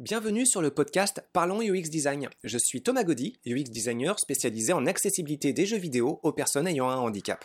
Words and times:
Bienvenue 0.00 0.46
sur 0.46 0.62
le 0.62 0.70
podcast 0.70 1.22
Parlons 1.34 1.60
UX 1.60 1.90
Design. 1.90 2.30
Je 2.42 2.56
suis 2.56 2.80
Thomas 2.80 3.04
Gaudy, 3.04 3.38
UX 3.44 3.64
designer 3.64 4.18
spécialisé 4.18 4.72
en 4.72 4.86
accessibilité 4.86 5.52
des 5.52 5.66
jeux 5.66 5.76
vidéo 5.76 6.20
aux 6.22 6.32
personnes 6.32 6.66
ayant 6.66 6.88
un 6.88 6.96
handicap. 6.96 7.44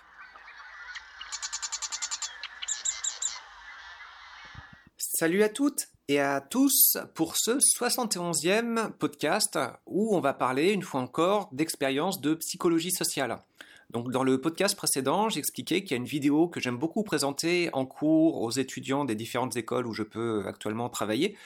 Salut 4.97 5.43
à 5.43 5.49
toutes 5.49 5.89
et 6.07 6.21
à 6.21 6.39
tous 6.39 6.97
pour 7.13 7.35
ce 7.35 7.57
71e 7.77 8.89
podcast 8.91 9.59
où 9.85 10.15
on 10.15 10.21
va 10.21 10.33
parler 10.33 10.71
une 10.71 10.81
fois 10.81 11.01
encore 11.01 11.49
d'expérience 11.51 12.21
de 12.21 12.35
psychologie 12.35 12.91
sociale. 12.91 13.37
Donc 13.91 14.11
dans 14.11 14.23
le 14.23 14.41
podcast 14.41 14.75
précédent, 14.75 15.29
j'expliquais 15.29 15.83
qu'il 15.83 15.91
y 15.91 15.93
a 15.93 15.97
une 15.97 16.05
vidéo 16.05 16.47
que 16.47 16.59
j'aime 16.59 16.77
beaucoup 16.77 17.03
présenter 17.03 17.69
en 17.73 17.85
cours 17.85 18.41
aux 18.41 18.51
étudiants 18.51 19.05
des 19.05 19.15
différentes 19.15 19.55
écoles 19.55 19.87
où 19.87 19.93
je 19.93 20.03
peux 20.03 20.43
actuellement 20.47 20.89
travailler. 20.89 21.37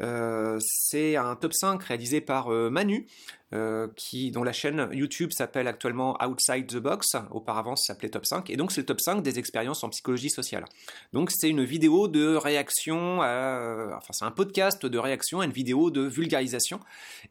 Euh, 0.00 0.58
c'est 0.60 1.16
un 1.16 1.36
top 1.36 1.54
5 1.54 1.82
réalisé 1.82 2.20
par 2.20 2.52
euh, 2.52 2.68
Manu, 2.68 3.06
euh, 3.54 3.88
qui, 3.96 4.30
dont 4.30 4.42
la 4.42 4.52
chaîne 4.52 4.88
YouTube 4.92 5.30
s'appelle 5.32 5.68
actuellement 5.68 6.16
Outside 6.24 6.66
the 6.66 6.78
Box. 6.78 7.16
Auparavant, 7.30 7.76
ça 7.76 7.92
s'appelait 7.92 8.08
Top 8.08 8.26
5. 8.26 8.50
Et 8.50 8.56
donc, 8.56 8.72
c'est 8.72 8.80
le 8.80 8.86
top 8.86 9.00
5 9.00 9.22
des 9.22 9.38
expériences 9.38 9.84
en 9.84 9.88
psychologie 9.90 10.30
sociale. 10.30 10.64
Donc, 11.12 11.30
c'est 11.30 11.48
une 11.48 11.64
vidéo 11.64 12.08
de 12.08 12.36
réaction 12.36 13.18
enfin, 13.18 14.12
c'est 14.12 14.24
un 14.24 14.30
podcast 14.30 14.84
de 14.86 14.98
réaction 14.98 15.40
à 15.40 15.44
une 15.44 15.52
vidéo 15.52 15.90
de 15.90 16.02
vulgarisation. 16.02 16.80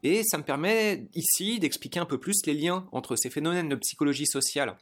Et 0.04 0.24
ça 0.24 0.38
me 0.38 0.44
permet 0.44 1.08
ici 1.14 1.60
d'expliquer 1.60 2.00
un 2.00 2.06
peu 2.06 2.20
plus 2.20 2.46
les 2.46 2.54
liens 2.54 2.86
entre 2.92 3.16
ces 3.16 3.30
phénomènes 3.30 3.70
de 3.70 3.76
psychologie 3.76 4.28
sociale 4.28 4.76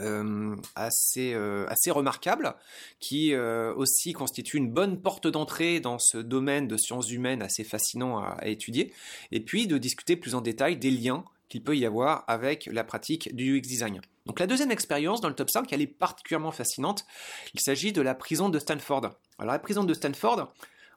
euh, 0.00 0.56
assez, 0.74 1.34
euh, 1.34 1.66
assez 1.68 1.90
remarquable, 1.90 2.54
qui 2.98 3.34
euh, 3.34 3.74
aussi 3.74 4.12
constitue 4.12 4.56
une 4.56 4.70
bonne 4.70 5.00
porte 5.00 5.26
d'entrée 5.26 5.80
dans 5.80 5.98
ce 5.98 6.18
domaine 6.18 6.68
de 6.68 6.76
sciences 6.76 7.10
humaines 7.10 7.42
assez 7.42 7.64
fascinant 7.64 8.18
à, 8.18 8.46
étudier, 8.46 8.92
et 9.30 9.40
puis 9.40 9.66
de 9.66 9.78
discuter 9.78 10.16
plus 10.16 10.34
en 10.34 10.40
détail 10.40 10.76
des 10.76 10.90
liens 10.90 11.24
qu'il 11.48 11.62
peut 11.62 11.76
y 11.76 11.84
avoir 11.84 12.24
avec 12.28 12.66
la 12.66 12.84
pratique 12.84 13.34
du 13.34 13.58
UX 13.58 13.62
design. 13.62 14.00
Donc 14.26 14.40
la 14.40 14.46
deuxième 14.46 14.70
expérience 14.70 15.20
dans 15.20 15.28
le 15.28 15.34
top 15.34 15.50
5, 15.50 15.72
elle 15.72 15.82
est 15.82 15.86
particulièrement 15.86 16.52
fascinante. 16.52 17.04
Il 17.54 17.60
s'agit 17.60 17.92
de 17.92 18.00
la 18.00 18.14
prison 18.14 18.48
de 18.48 18.58
Stanford. 18.58 19.10
Alors 19.38 19.52
la 19.52 19.58
prison 19.58 19.84
de 19.84 19.92
Stanford, 19.92 20.52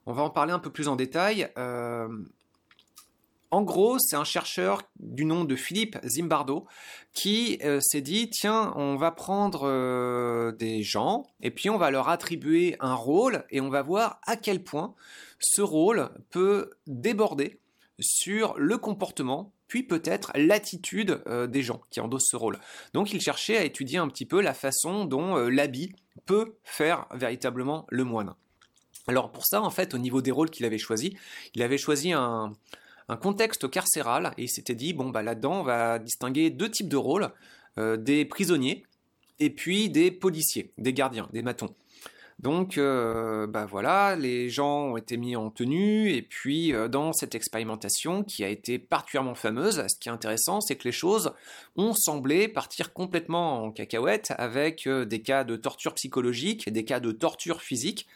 on 0.05 0.13
va 0.13 0.23
en 0.23 0.29
parler 0.29 0.53
un 0.53 0.59
peu 0.59 0.69
plus 0.69 0.87
en 0.87 0.95
détail. 0.95 1.49
En 3.53 3.61
gros, 3.61 3.99
c'est 3.99 4.15
un 4.15 4.23
chercheur 4.23 4.81
du 4.99 5.25
nom 5.25 5.43
de 5.45 5.55
Philippe 5.55 5.99
Zimbardo 6.03 6.65
qui 7.13 7.59
euh, 7.63 7.79
s'est 7.81 8.01
dit 8.01 8.31
tiens, 8.31 8.73
on 8.77 8.95
va 8.95 9.11
prendre 9.11 9.67
euh, 9.69 10.51
des 10.53 10.81
gens 10.81 11.27
et 11.39 11.51
puis 11.51 11.69
on 11.69 11.77
va 11.77 11.91
leur 11.91 12.09
attribuer 12.09 12.75
un 12.79 12.95
rôle 12.95 13.45
et 13.51 13.61
on 13.61 13.69
va 13.69 13.83
voir 13.83 14.19
à 14.23 14.37
quel 14.37 14.63
point 14.63 14.95
ce 15.37 15.61
rôle 15.61 16.09
peut 16.31 16.71
déborder 16.87 17.59
sur 17.99 18.55
le 18.57 18.79
comportement 18.79 19.53
puis 19.67 19.83
peut-être 19.83 20.31
l'attitude 20.33 21.21
euh, 21.27 21.45
des 21.45 21.61
gens 21.61 21.81
qui 21.91 21.99
endossent 21.99 22.29
ce 22.31 22.35
rôle. 22.35 22.57
Donc 22.95 23.13
il 23.13 23.21
cherchait 23.21 23.59
à 23.59 23.65
étudier 23.65 23.99
un 23.99 24.07
petit 24.07 24.25
peu 24.25 24.41
la 24.41 24.55
façon 24.55 25.05
dont 25.05 25.35
l'habit 25.35 25.93
peut 26.25 26.55
faire 26.63 27.05
véritablement 27.13 27.85
le 27.89 28.03
moine. 28.03 28.33
Alors 29.05 29.31
pour 29.31 29.45
ça, 29.45 29.61
en 29.61 29.69
fait, 29.69 29.93
au 29.93 29.99
niveau 29.99 30.23
des 30.23 30.31
rôles 30.31 30.49
qu'il 30.49 30.65
avait 30.65 30.79
choisis, 30.79 31.11
il 31.53 31.61
avait 31.61 31.77
choisi 31.77 32.13
un, 32.13 32.53
un 33.09 33.17
contexte 33.17 33.69
carcéral 33.69 34.33
et 34.37 34.43
il 34.43 34.49
s'était 34.49 34.75
dit 34.75 34.93
bon 34.93 35.09
bah 35.09 35.21
là-dedans 35.21 35.61
on 35.61 35.63
va 35.63 35.99
distinguer 35.99 36.49
deux 36.49 36.69
types 36.69 36.89
de 36.89 36.97
rôles 36.97 37.29
euh, 37.79 37.97
des 37.97 38.23
prisonniers 38.25 38.83
et 39.39 39.49
puis 39.49 39.89
des 39.89 40.11
policiers, 40.11 40.71
des 40.77 40.93
gardiens, 40.93 41.27
des 41.33 41.41
matons. 41.41 41.73
Donc 42.37 42.77
euh, 42.77 43.47
bah 43.47 43.65
voilà, 43.65 44.15
les 44.15 44.49
gens 44.49 44.91
ont 44.91 44.97
été 44.97 45.17
mis 45.17 45.35
en 45.35 45.49
tenue 45.49 46.11
et 46.11 46.21
puis 46.21 46.73
euh, 46.73 46.87
dans 46.87 47.13
cette 47.13 47.33
expérimentation 47.33 48.23
qui 48.23 48.43
a 48.43 48.49
été 48.49 48.77
particulièrement 48.77 49.33
fameuse, 49.33 49.83
ce 49.87 49.99
qui 49.99 50.09
est 50.09 50.11
intéressant, 50.11 50.61
c'est 50.61 50.75
que 50.75 50.83
les 50.83 50.91
choses 50.91 51.33
ont 51.75 51.93
semblé 51.93 52.47
partir 52.47 52.93
complètement 52.93 53.63
en 53.63 53.71
cacahuète 53.71 54.33
avec 54.37 54.87
des 54.87 55.21
cas 55.21 55.43
de 55.43 55.55
torture 55.55 55.95
psychologique, 55.95 56.71
des 56.71 56.85
cas 56.85 56.99
de 56.99 57.11
torture 57.11 57.61
physique 57.61 58.07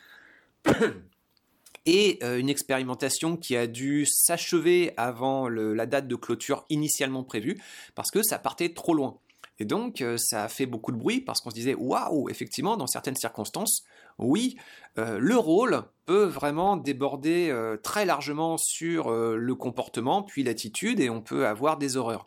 et 1.88 2.20
euh, 2.22 2.38
une 2.38 2.50
expérimentation 2.50 3.38
qui 3.38 3.56
a 3.56 3.66
dû 3.66 4.06
s'achever 4.06 4.94
avant 4.98 5.48
la 5.50 5.86
date 5.86 6.08
de 6.08 6.16
clôture 6.16 6.66
initialement 6.70 7.24
prévue 7.24 7.60
parce 7.96 8.12
que 8.12 8.22
ça 8.22 8.38
partait 8.38 8.74
trop 8.74 8.94
loin. 8.94 9.18
Et 9.60 9.66
donc 9.66 10.02
euh, 10.02 10.18
ça 10.18 10.44
a 10.44 10.50
fait 10.50 10.66
beaucoup 10.68 10.92
de 10.92 10.98
bruit 10.98 11.22
parce 11.22 11.40
qu'on 11.42 11.50
se 11.50 11.56
disait 11.56 11.74
waouh, 11.74 12.30
effectivement, 12.30 12.76
dans 12.76 12.88
certaines 12.88 13.16
circonstances, 13.16 13.84
oui, 14.20 14.58
euh, 15.00 15.18
le 15.18 15.38
rôle 15.38 15.84
peut 16.06 16.26
vraiment 16.26 16.76
déborder 16.76 17.54
très 17.84 18.06
largement 18.06 18.58
sur 18.58 19.12
le 19.12 19.56
comportement 19.56 20.24
puis 20.24 20.44
l'attitude 20.44 21.00
et 21.00 21.10
on 21.10 21.22
peut 21.22 21.48
avoir 21.48 21.78
des 21.78 21.98
horreurs. 21.98 22.26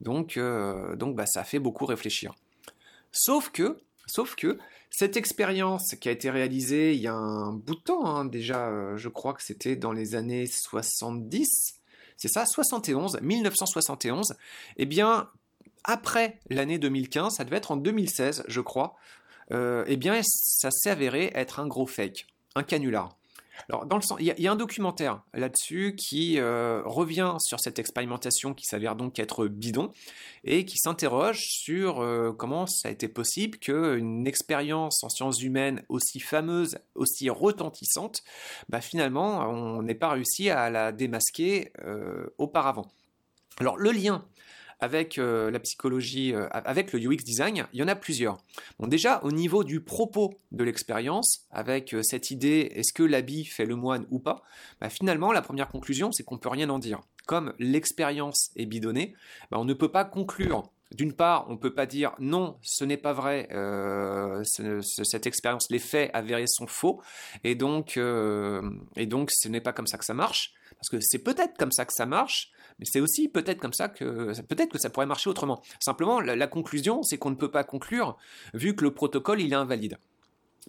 Donc, 0.00 0.36
donc 0.96 1.14
bah, 1.14 1.26
ça 1.26 1.42
a 1.42 1.44
fait 1.44 1.60
beaucoup 1.60 1.86
réfléchir. 1.86 2.34
Sauf 3.12 3.50
que, 3.50 3.78
sauf 4.06 4.34
que 4.34 4.58
cette 4.90 5.16
expérience 5.16 5.94
qui 6.00 6.08
a 6.08 6.12
été 6.12 6.30
réalisée 6.30 6.94
il 6.94 7.00
y 7.00 7.06
a 7.06 7.14
un 7.14 7.52
bout 7.52 7.76
de 7.76 7.80
temps, 7.80 8.06
hein, 8.06 8.24
déjà, 8.24 8.68
euh, 8.68 8.96
je 8.96 9.08
crois 9.08 9.34
que 9.34 9.42
c'était 9.42 9.76
dans 9.76 9.92
les 9.92 10.14
années 10.16 10.46
70, 10.46 11.80
c'est 12.16 12.28
ça, 12.28 12.44
71, 12.44 13.20
1971, 13.22 14.34
eh 14.76 14.86
bien, 14.86 15.30
après 15.84 16.38
l'année 16.50 16.78
2015, 16.78 17.36
ça 17.36 17.44
devait 17.44 17.56
être 17.56 17.70
en 17.70 17.76
2016, 17.76 18.44
je 18.48 18.60
crois, 18.60 18.96
euh, 19.52 19.84
eh 19.86 19.96
bien, 19.96 20.20
ça 20.22 20.70
s'est 20.70 20.90
avéré 20.90 21.30
être 21.34 21.60
un 21.60 21.66
gros 21.66 21.86
fake, 21.86 22.26
un 22.56 22.62
canular. 22.62 23.16
Alors, 23.68 23.86
dans 23.86 23.96
le 23.96 24.02
sens, 24.02 24.18
il 24.20 24.26
y, 24.26 24.48
a 24.48 24.52
un 24.52 24.56
documentaire 24.56 25.22
là-dessus 25.34 25.94
qui 25.96 26.38
euh, 26.38 26.82
revient 26.84 27.36
sur 27.38 27.60
cette 27.60 27.78
expérimentation 27.78 28.54
qui 28.54 28.64
s'avère 28.64 28.96
donc 28.96 29.18
être 29.18 29.46
bidon 29.46 29.92
et 30.44 30.64
qui 30.64 30.78
s'interroge 30.78 31.46
sur 31.48 32.00
euh, 32.00 32.32
comment 32.32 32.66
ça 32.66 32.88
a 32.88 32.90
été 32.90 33.08
possible 33.08 33.58
qu'une 33.58 34.26
expérience 34.26 35.04
en 35.04 35.08
sciences 35.08 35.42
humaines 35.42 35.82
aussi 35.88 36.20
fameuse, 36.20 36.78
aussi 36.94 37.30
retentissante, 37.30 38.22
bah 38.68 38.80
finalement, 38.80 39.40
on 39.48 39.82
n'ait 39.82 39.94
pas 39.94 40.10
réussi 40.10 40.50
à 40.50 40.70
la 40.70 40.92
démasquer 40.92 41.72
euh, 41.84 42.26
auparavant. 42.38 42.88
Alors, 43.58 43.76
le 43.76 43.90
lien 43.90 44.24
avec 44.80 45.18
euh, 45.18 45.50
la 45.50 45.60
psychologie, 45.60 46.34
euh, 46.34 46.48
avec 46.50 46.92
le 46.92 46.98
UX 46.98 47.18
design, 47.24 47.66
il 47.72 47.80
y 47.80 47.82
en 47.82 47.88
a 47.88 47.94
plusieurs. 47.94 48.38
Bon, 48.78 48.86
déjà, 48.86 49.20
au 49.22 49.30
niveau 49.30 49.64
du 49.64 49.80
propos 49.80 50.34
de 50.52 50.64
l'expérience, 50.64 51.46
avec 51.50 51.94
euh, 51.94 52.02
cette 52.02 52.30
idée, 52.30 52.72
est-ce 52.74 52.92
que 52.92 53.02
l'habit 53.02 53.44
fait 53.44 53.66
le 53.66 53.76
moine 53.76 54.06
ou 54.10 54.18
pas, 54.18 54.42
bah, 54.80 54.88
finalement, 54.88 55.32
la 55.32 55.42
première 55.42 55.68
conclusion, 55.68 56.12
c'est 56.12 56.24
qu'on 56.24 56.38
peut 56.38 56.48
rien 56.48 56.70
en 56.70 56.78
dire. 56.78 57.00
Comme 57.26 57.52
l'expérience 57.58 58.50
est 58.56 58.66
bidonnée, 58.66 59.14
bah, 59.50 59.58
on 59.60 59.64
ne 59.64 59.74
peut 59.74 59.90
pas 59.90 60.04
conclure 60.04 60.70
d'une 60.92 61.12
part, 61.12 61.46
on 61.48 61.52
ne 61.52 61.58
peut 61.58 61.74
pas 61.74 61.86
dire 61.86 62.12
non, 62.18 62.58
ce 62.62 62.84
n'est 62.84 62.96
pas 62.96 63.12
vrai, 63.12 63.48
cette 64.42 65.26
expérience, 65.26 65.70
les 65.70 65.78
faits 65.78 66.10
avérés 66.14 66.46
sont 66.46 66.66
faux, 66.66 67.00
et 67.44 67.54
donc, 67.54 67.96
et 67.96 69.06
donc 69.06 69.30
ce 69.30 69.48
n'est 69.48 69.60
pas 69.60 69.72
comme 69.72 69.86
ça 69.86 69.98
que 69.98 70.04
ça 70.04 70.14
marche, 70.14 70.52
parce 70.76 70.88
que 70.88 70.98
c'est 71.00 71.18
peut-être 71.18 71.56
comme 71.58 71.72
ça 71.72 71.84
que 71.84 71.92
ça 71.92 72.06
marche, 72.06 72.50
mais 72.78 72.86
c'est 72.86 73.00
aussi 73.00 73.28
peut-être 73.28 73.60
comme 73.60 73.74
ça 73.74 73.88
que 73.88 74.32
peut-être 74.42 74.72
que 74.72 74.78
ça 74.78 74.90
pourrait 74.90 75.06
marcher 75.06 75.28
autrement. 75.30 75.62
Simplement, 75.78 76.20
la, 76.20 76.46
conclusion, 76.46 77.02
c'est 77.02 77.18
qu'on 77.18 77.30
ne 77.30 77.36
peut 77.36 77.50
pas 77.50 77.64
conclure 77.64 78.16
vu 78.54 78.74
que 78.74 78.82
le 78.82 78.92
protocole 78.92 79.40
il 79.40 79.52
est 79.52 79.56
invalide. 79.56 79.98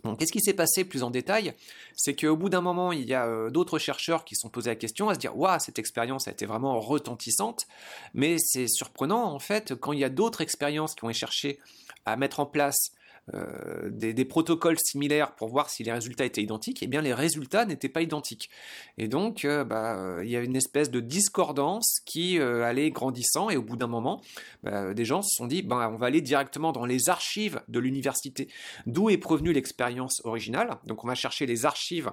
Donc, 0.03 0.19
qu'est-ce 0.19 0.31
qui 0.31 0.41
s'est 0.41 0.53
passé 0.53 0.83
plus 0.83 1.03
en 1.03 1.11
détail? 1.11 1.53
C'est 1.95 2.15
qu'au 2.15 2.35
bout 2.35 2.49
d'un 2.49 2.61
moment, 2.61 2.91
il 2.91 3.07
y 3.07 3.13
a 3.13 3.25
euh, 3.25 3.49
d'autres 3.49 3.79
chercheurs 3.79 4.25
qui 4.25 4.35
se 4.35 4.41
sont 4.41 4.49
posés 4.49 4.69
la 4.69 4.75
question 4.75 5.09
à 5.09 5.15
se 5.15 5.19
dire 5.19 5.37
Waouh, 5.37 5.59
cette 5.59 5.79
expérience 5.79 6.27
a 6.27 6.31
été 6.31 6.45
vraiment 6.45 6.79
retentissante. 6.79 7.67
Mais 8.13 8.37
c'est 8.39 8.67
surprenant, 8.67 9.23
en 9.33 9.39
fait, 9.39 9.75
quand 9.75 9.93
il 9.93 9.99
y 9.99 10.03
a 10.03 10.09
d'autres 10.09 10.41
expériences 10.41 10.95
qui 10.95 11.03
ont 11.03 11.11
cherché 11.11 11.59
à 12.05 12.15
mettre 12.15 12.39
en 12.39 12.45
place 12.45 12.91
euh, 13.33 13.89
des, 13.89 14.25
protocoles 14.25 14.77
similaires 14.79 15.35
pour 15.35 15.47
voir 15.49 15.69
si 15.69 15.83
les 15.83 15.91
résultats 15.91 16.25
étaient 16.25 16.41
identiques, 16.41 16.83
et 16.83 16.85
eh 16.85 16.87
bien 16.87 17.01
les 17.01 17.13
résultats 17.13 17.65
n'étaient 17.65 17.89
pas 17.89 18.01
identiques. 18.01 18.49
Et 18.97 19.07
donc, 19.07 19.45
euh, 19.45 19.63
bah, 19.63 19.97
euh, 19.97 20.21
il 20.23 20.29
y 20.29 20.35
a 20.35 20.41
une 20.41 20.55
espèce 20.55 20.91
de 20.91 20.99
discordance 20.99 21.99
qui 22.05 22.39
allait 22.39 22.91
grandissant, 22.91 23.49
et 23.49 23.57
au 23.57 23.61
bout 23.61 23.77
d'un 23.77 23.87
moment, 23.87 24.21
bah, 24.63 24.93
des 24.93 25.05
gens 25.05 25.21
se 25.21 25.35
sont 25.35 25.47
dit, 25.47 25.61
bah, 25.61 25.89
on 25.93 25.97
va 25.97 26.07
aller 26.07 26.21
directement 26.21 26.71
dans 26.71 26.85
les 26.85 27.09
archives 27.09 27.61
de 27.67 27.79
l'université, 27.79 28.47
d'où 28.85 29.09
est 29.09 29.17
provenue 29.17 29.53
l'expérience 29.53 30.21
originale. 30.25 30.77
Donc, 30.85 31.03
on 31.03 31.07
va 31.07 31.15
chercher 31.15 31.45
les 31.45 31.65
archives 31.65 32.11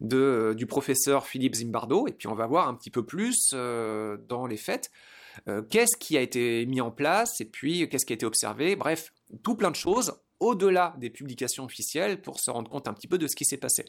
de, 0.00 0.54
du 0.56 0.66
professeur 0.66 1.26
Philippe 1.26 1.54
Zimbardo, 1.54 2.06
et 2.08 2.12
puis 2.12 2.26
on 2.26 2.34
va 2.34 2.46
voir 2.46 2.68
un 2.68 2.74
petit 2.74 2.90
peu 2.90 3.04
plus 3.04 3.52
dans 3.52 4.46
les 4.48 4.56
faits. 4.56 4.90
qu'est-ce 5.70 5.96
qui 5.96 6.16
a 6.16 6.20
été 6.20 6.66
mis 6.66 6.80
en 6.80 6.90
place 6.90 7.40
et 7.40 7.44
puis 7.44 7.88
qu'est-ce 7.88 8.06
qui 8.06 8.12
a 8.12 8.16
été 8.16 8.26
observé, 8.26 8.76
bref, 8.76 9.12
tout 9.42 9.54
plein 9.54 9.70
de 9.70 9.76
choses 9.76 10.14
au-delà 10.40 10.94
des 10.98 11.10
publications 11.10 11.64
officielles 11.64 12.20
pour 12.20 12.40
se 12.40 12.50
rendre 12.50 12.70
compte 12.70 12.88
un 12.88 12.94
petit 12.94 13.06
peu 13.06 13.18
de 13.18 13.26
ce 13.26 13.36
qui 13.36 13.44
s'est 13.44 13.58
passé. 13.58 13.84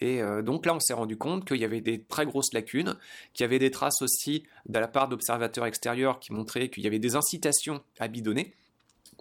Et 0.00 0.20
euh, 0.20 0.42
donc 0.42 0.66
là, 0.66 0.74
on 0.74 0.80
s'est 0.80 0.92
rendu 0.92 1.16
compte 1.16 1.46
qu'il 1.46 1.56
y 1.56 1.64
avait 1.64 1.80
des 1.80 2.02
très 2.02 2.26
grosses 2.26 2.52
lacunes, 2.52 2.96
qu'il 3.32 3.44
y 3.44 3.46
avait 3.46 3.58
des 3.58 3.70
traces 3.70 4.02
aussi 4.02 4.44
de 4.66 4.78
la 4.78 4.88
part 4.88 5.08
d'observateurs 5.08 5.64
extérieurs 5.64 6.20
qui 6.20 6.32
montraient 6.32 6.68
qu'il 6.68 6.84
y 6.84 6.86
avait 6.86 6.98
des 6.98 7.16
incitations 7.16 7.82
à 7.98 8.08
bidonner. 8.08 8.52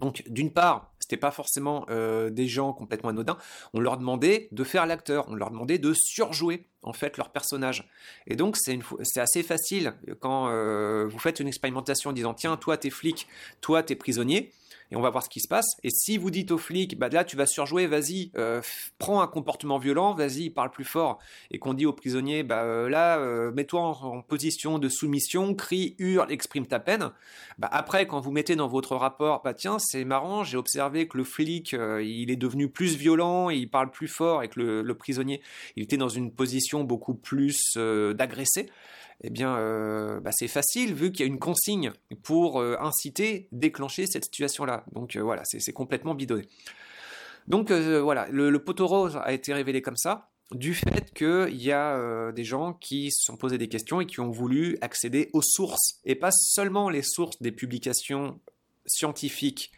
Donc 0.02 0.24
d'une 0.28 0.52
part, 0.52 0.92
c'était 1.00 1.18
pas 1.18 1.32
forcément 1.32 1.86
euh, 1.90 2.30
des 2.30 2.48
gens 2.48 2.74
complètement 2.74 3.10
anodins, 3.10 3.38
on 3.74 3.80
leur 3.80 3.98
demandait 3.98 4.50
de 4.52 4.64
faire 4.64 4.86
l'acteur, 4.86 5.26
on 5.30 5.36
leur 5.36 5.52
demandait 5.52 5.78
de 5.78 5.94
surjouer 5.94 6.66
en 6.82 6.92
fait 6.92 7.16
leur 7.18 7.30
personnage. 7.30 7.88
Et 8.28 8.36
donc 8.36 8.58
c'est, 8.58 8.80
assez 9.18 9.44
facile 9.44 9.94
quand 10.20 10.50
euh, 10.50 11.08
vous 11.08 11.20
faites 11.20 11.40
une 11.40 11.48
expérimentation 11.48 12.10
en 12.10 12.14
disant 12.14 12.34
tiens 12.34 12.58
toi 12.58 12.76
t'es 12.76 12.90
flic, 12.90 13.28
toi 13.62 13.84
t'es 13.84 13.96
prisonnier, 13.96 14.52
et 14.92 14.96
on 14.96 15.02
va 15.02 15.10
voir 15.10 15.24
ce 15.24 15.30
qui 15.30 15.40
se 15.40 15.48
passe. 15.48 15.78
Et 15.84 15.90
si 15.90 16.18
vous 16.18 16.32
dites 16.32 16.52
au 16.52 16.58
flic, 16.58 16.98
bah 16.98 17.10
là 17.10 17.24
tu 17.24 17.36
vas 17.36 17.46
surjouer, 17.46 17.88
vas-y, 17.88 18.32
euh, 18.38 18.62
prends 18.98 19.22
un 19.22 19.28
comportement 19.28 19.78
violent, 19.78 20.14
vas-y, 20.14 20.50
parle 20.50 20.72
plus 20.72 20.86
fort, 20.86 21.20
et 21.52 21.60
qu'on 21.60 21.74
dit 21.74 21.86
au 21.86 21.94
prisonnier, 21.94 22.44
bah 22.44 22.64
euh, 22.64 22.90
là, 22.90 23.20
euh, 23.20 23.52
mets-toi 23.52 23.82
en, 23.82 24.22
position 24.22 24.80
de 24.80 24.90
soumission, 24.90 25.54
crie, 25.54 25.96
hurle, 26.00 26.32
exprime 26.32 26.66
ta 26.66 26.80
peine. 26.80 27.12
Bah 27.58 27.70
après, 27.72 28.08
quand 28.08 28.20
vous 28.20 28.32
mettez 28.32 28.56
dans 28.56 28.68
votre 28.68 28.96
rapport, 28.96 29.42
bah 29.44 29.54
tiens, 29.54 29.78
c'est 29.80 30.06
marrant, 30.06 30.44
j'ai 30.44 30.58
observé 30.58 31.08
que 31.08 31.18
le 31.18 31.24
flic, 31.24 31.74
il 31.74 32.32
est 32.32 32.36
devenu 32.36 32.70
plus 32.70 32.96
violent, 32.96 33.50
il 33.50 33.70
parle 33.70 33.92
plus 33.92 34.08
fort, 34.08 34.44
et 34.44 34.50
que 34.50 34.60
le, 34.60 34.82
le 34.82 34.96
prisonnier, 34.96 35.42
il 35.76 35.84
était 35.84 35.98
dans 35.98 36.10
une 36.10 36.32
position 36.32 36.84
beaucoup 36.84 37.14
plus 37.14 37.78
d'agresser 37.78 38.70
eh 39.28 39.32
bien, 39.32 39.58
euh, 39.58 40.20
bah, 40.20 40.30
c'est 40.32 40.48
facile 40.48 40.94
vu 40.94 41.12
qu'il 41.12 41.22
y 41.22 41.24
a 41.24 41.26
une 41.26 41.40
consigne 41.40 41.92
pour 42.22 42.62
euh, 42.62 42.78
inciter, 42.80 43.48
déclencher 43.52 44.06
cette 44.06 44.26
situation-là. 44.26 44.86
Donc 44.92 45.16
euh, 45.16 45.24
voilà, 45.24 45.42
c'est 45.46 45.74
complètement 45.74 46.14
bidonné. 46.14 46.48
Donc 47.48 47.72
voilà, 47.72 48.28
le, 48.30 48.52
le, 48.52 48.64
poteau 48.64 48.86
rose 48.88 49.20
a 49.24 49.32
été 49.34 49.54
révélé 49.54 49.82
comme 49.82 49.98
ça, 49.98 50.30
du 50.52 50.76
fait 50.76 51.12
qu'il 51.14 51.62
y 51.62 51.72
a 51.72 52.32
des 52.32 52.44
gens 52.44 52.74
qui 52.74 53.12
se 53.12 53.24
sont 53.24 53.38
posés 53.38 53.60
des 53.60 53.68
questions 53.68 54.02
et 54.02 54.08
qui 54.08 54.20
ont 54.20 54.32
voulu 54.32 54.80
accéder 54.82 55.30
aux 55.32 55.44
sources, 55.44 56.00
et 56.06 56.16
pas 56.16 56.32
seulement 56.32 56.90
les 56.90 57.04
sources 57.04 57.40
des 57.44 57.52
publications 57.52 58.40
scientifiques 58.88 59.72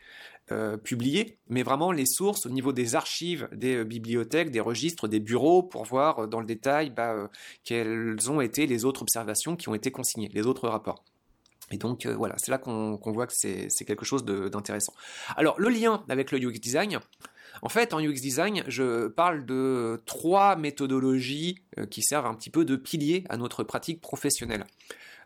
euh, 0.54 0.78
publiées, 0.78 1.38
mais 1.50 1.62
vraiment 1.62 1.92
les 1.92 2.06
sources 2.06 2.46
au 2.46 2.50
niveau 2.50 2.72
des 2.72 2.96
archives, 2.96 3.50
des 3.52 3.76
euh, 3.76 3.84
bibliothèques, 3.84 4.50
des 4.50 4.62
registres, 4.62 5.10
des 5.10 5.20
bureaux, 5.20 5.62
pour 5.62 5.84
voir 5.84 6.20
euh, 6.20 6.28
dans 6.28 6.40
le 6.40 6.46
détail 6.46 6.90
bah, 6.90 7.30
quelles 7.66 8.32
ont 8.32 8.40
été 8.40 8.66
les 8.66 8.86
autres 8.86 9.02
observations 9.02 9.58
qui 9.58 9.68
ont 9.68 9.76
été 9.76 9.92
consignées, 9.92 10.30
les 10.34 10.48
autres 10.48 10.70
rapports. 10.70 11.04
Et 11.70 11.76
donc 11.76 12.08
voilà, 12.08 12.36
c'est 12.38 12.50
là 12.50 12.60
qu'on 12.60 12.98
voit 13.04 13.28
que 13.28 13.34
c'est 13.34 13.86
quelque 13.86 14.06
chose 14.06 14.24
d'intéressant. 14.24 14.94
Alors 15.36 15.60
le 15.60 15.68
lien 15.68 16.06
avec 16.08 16.32
le 16.32 16.40
UX 16.40 16.62
design, 16.62 17.00
en 17.62 17.68
fait 17.68 17.94
en 17.94 18.00
UX 18.00 18.22
design, 18.22 18.64
je 18.68 19.08
parle 19.08 19.46
de 19.46 20.02
trois 20.06 20.56
méthodologies 20.56 21.60
qui 21.92 22.02
servent 22.04 22.28
un 22.28 22.36
petit 22.36 22.52
peu 22.52 22.64
de 22.64 22.78
pilier 22.78 23.26
à 23.28 23.36
notre 23.36 23.66
pratique 23.66 24.00
professionnelle. 24.00 24.64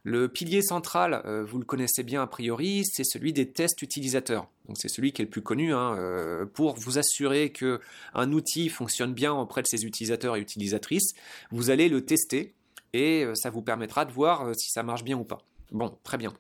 Le 0.04 0.28
pilier 0.28 0.64
central, 0.64 1.22
euh, 1.26 1.44
vous 1.44 1.60
le 1.60 1.66
connaissez 1.66 2.02
bien 2.02 2.24
a 2.24 2.28
priori, 2.28 2.86
c'est 2.86 3.04
celui 3.04 3.34
des 3.34 3.52
tests 3.52 3.84
utilisateurs. 3.84 4.48
Donc 4.68 4.78
c'est 4.80 4.88
celui 4.88 5.14
qui 5.14 5.22
est 5.22 5.26
le 5.26 5.30
plus 5.30 5.44
connu 5.44 5.74
hein, 5.74 5.96
euh, 6.00 6.46
pour 6.48 6.76
vous 6.76 6.98
assurer 6.98 7.52
que 7.52 7.80
un 8.16 8.32
outil 8.32 8.70
fonctionne 8.70 9.14
bien 9.14 9.32
auprès 9.32 9.62
de 9.62 9.68
ses 9.68 9.86
utilisateurs 9.86 10.38
et 10.38 10.40
utilisatrices. 10.40 11.14
Vous 11.52 11.70
allez 11.70 11.88
le 11.88 12.04
tester 12.04 12.56
et 12.94 13.24
euh, 13.24 13.36
ça 13.36 13.52
vous 13.52 13.62
permettra 13.62 14.06
de 14.06 14.12
voir 14.12 14.56
si 14.56 14.72
ça 14.72 14.82
marche 14.82 15.04
bien 15.04 15.18
ou 15.18 15.24
pas. 15.24 15.44
Bon, 15.72 15.96
très 16.04 16.18
bien. 16.18 16.34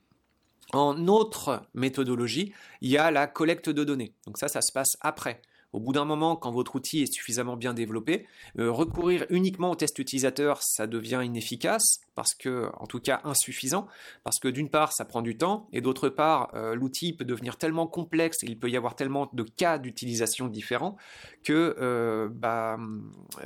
En 0.73 1.07
autre 1.07 1.61
méthodologie, 1.75 2.53
il 2.81 2.89
y 2.89 2.97
a 2.97 3.11
la 3.11 3.27
collecte 3.27 3.69
de 3.69 3.83
données. 3.83 4.13
Donc 4.25 4.39
ça, 4.39 4.47
ça 4.47 4.61
se 4.61 4.71
passe 4.71 4.97
après. 5.01 5.39
Au 5.71 5.79
bout 5.79 5.93
d'un 5.93 6.05
moment, 6.05 6.35
quand 6.35 6.51
votre 6.51 6.75
outil 6.75 7.03
est 7.03 7.13
suffisamment 7.13 7.55
bien 7.55 7.73
développé, 7.73 8.25
recourir 8.57 9.25
uniquement 9.29 9.71
au 9.71 9.75
test 9.75 9.99
utilisateur, 9.99 10.61
ça 10.61 10.85
devient 10.85 11.21
inefficace, 11.23 12.01
parce 12.15 12.33
que, 12.33 12.69
en 12.77 12.87
tout 12.87 12.99
cas, 12.99 13.21
insuffisant, 13.23 13.87
parce 14.23 14.39
que 14.39 14.47
d'une 14.47 14.69
part, 14.69 14.93
ça 14.93 15.05
prend 15.05 15.21
du 15.21 15.37
temps, 15.37 15.67
et 15.71 15.81
d'autre 15.81 16.09
part, 16.09 16.51
euh, 16.55 16.75
l'outil 16.75 17.13
peut 17.13 17.25
devenir 17.25 17.57
tellement 17.57 17.87
complexe, 17.87 18.39
il 18.43 18.59
peut 18.59 18.69
y 18.69 18.77
avoir 18.77 18.95
tellement 18.95 19.29
de 19.33 19.43
cas 19.43 19.77
d'utilisation 19.77 20.47
différents, 20.47 20.97
que 21.43 21.75
euh, 21.79 22.29
bah, 22.31 22.77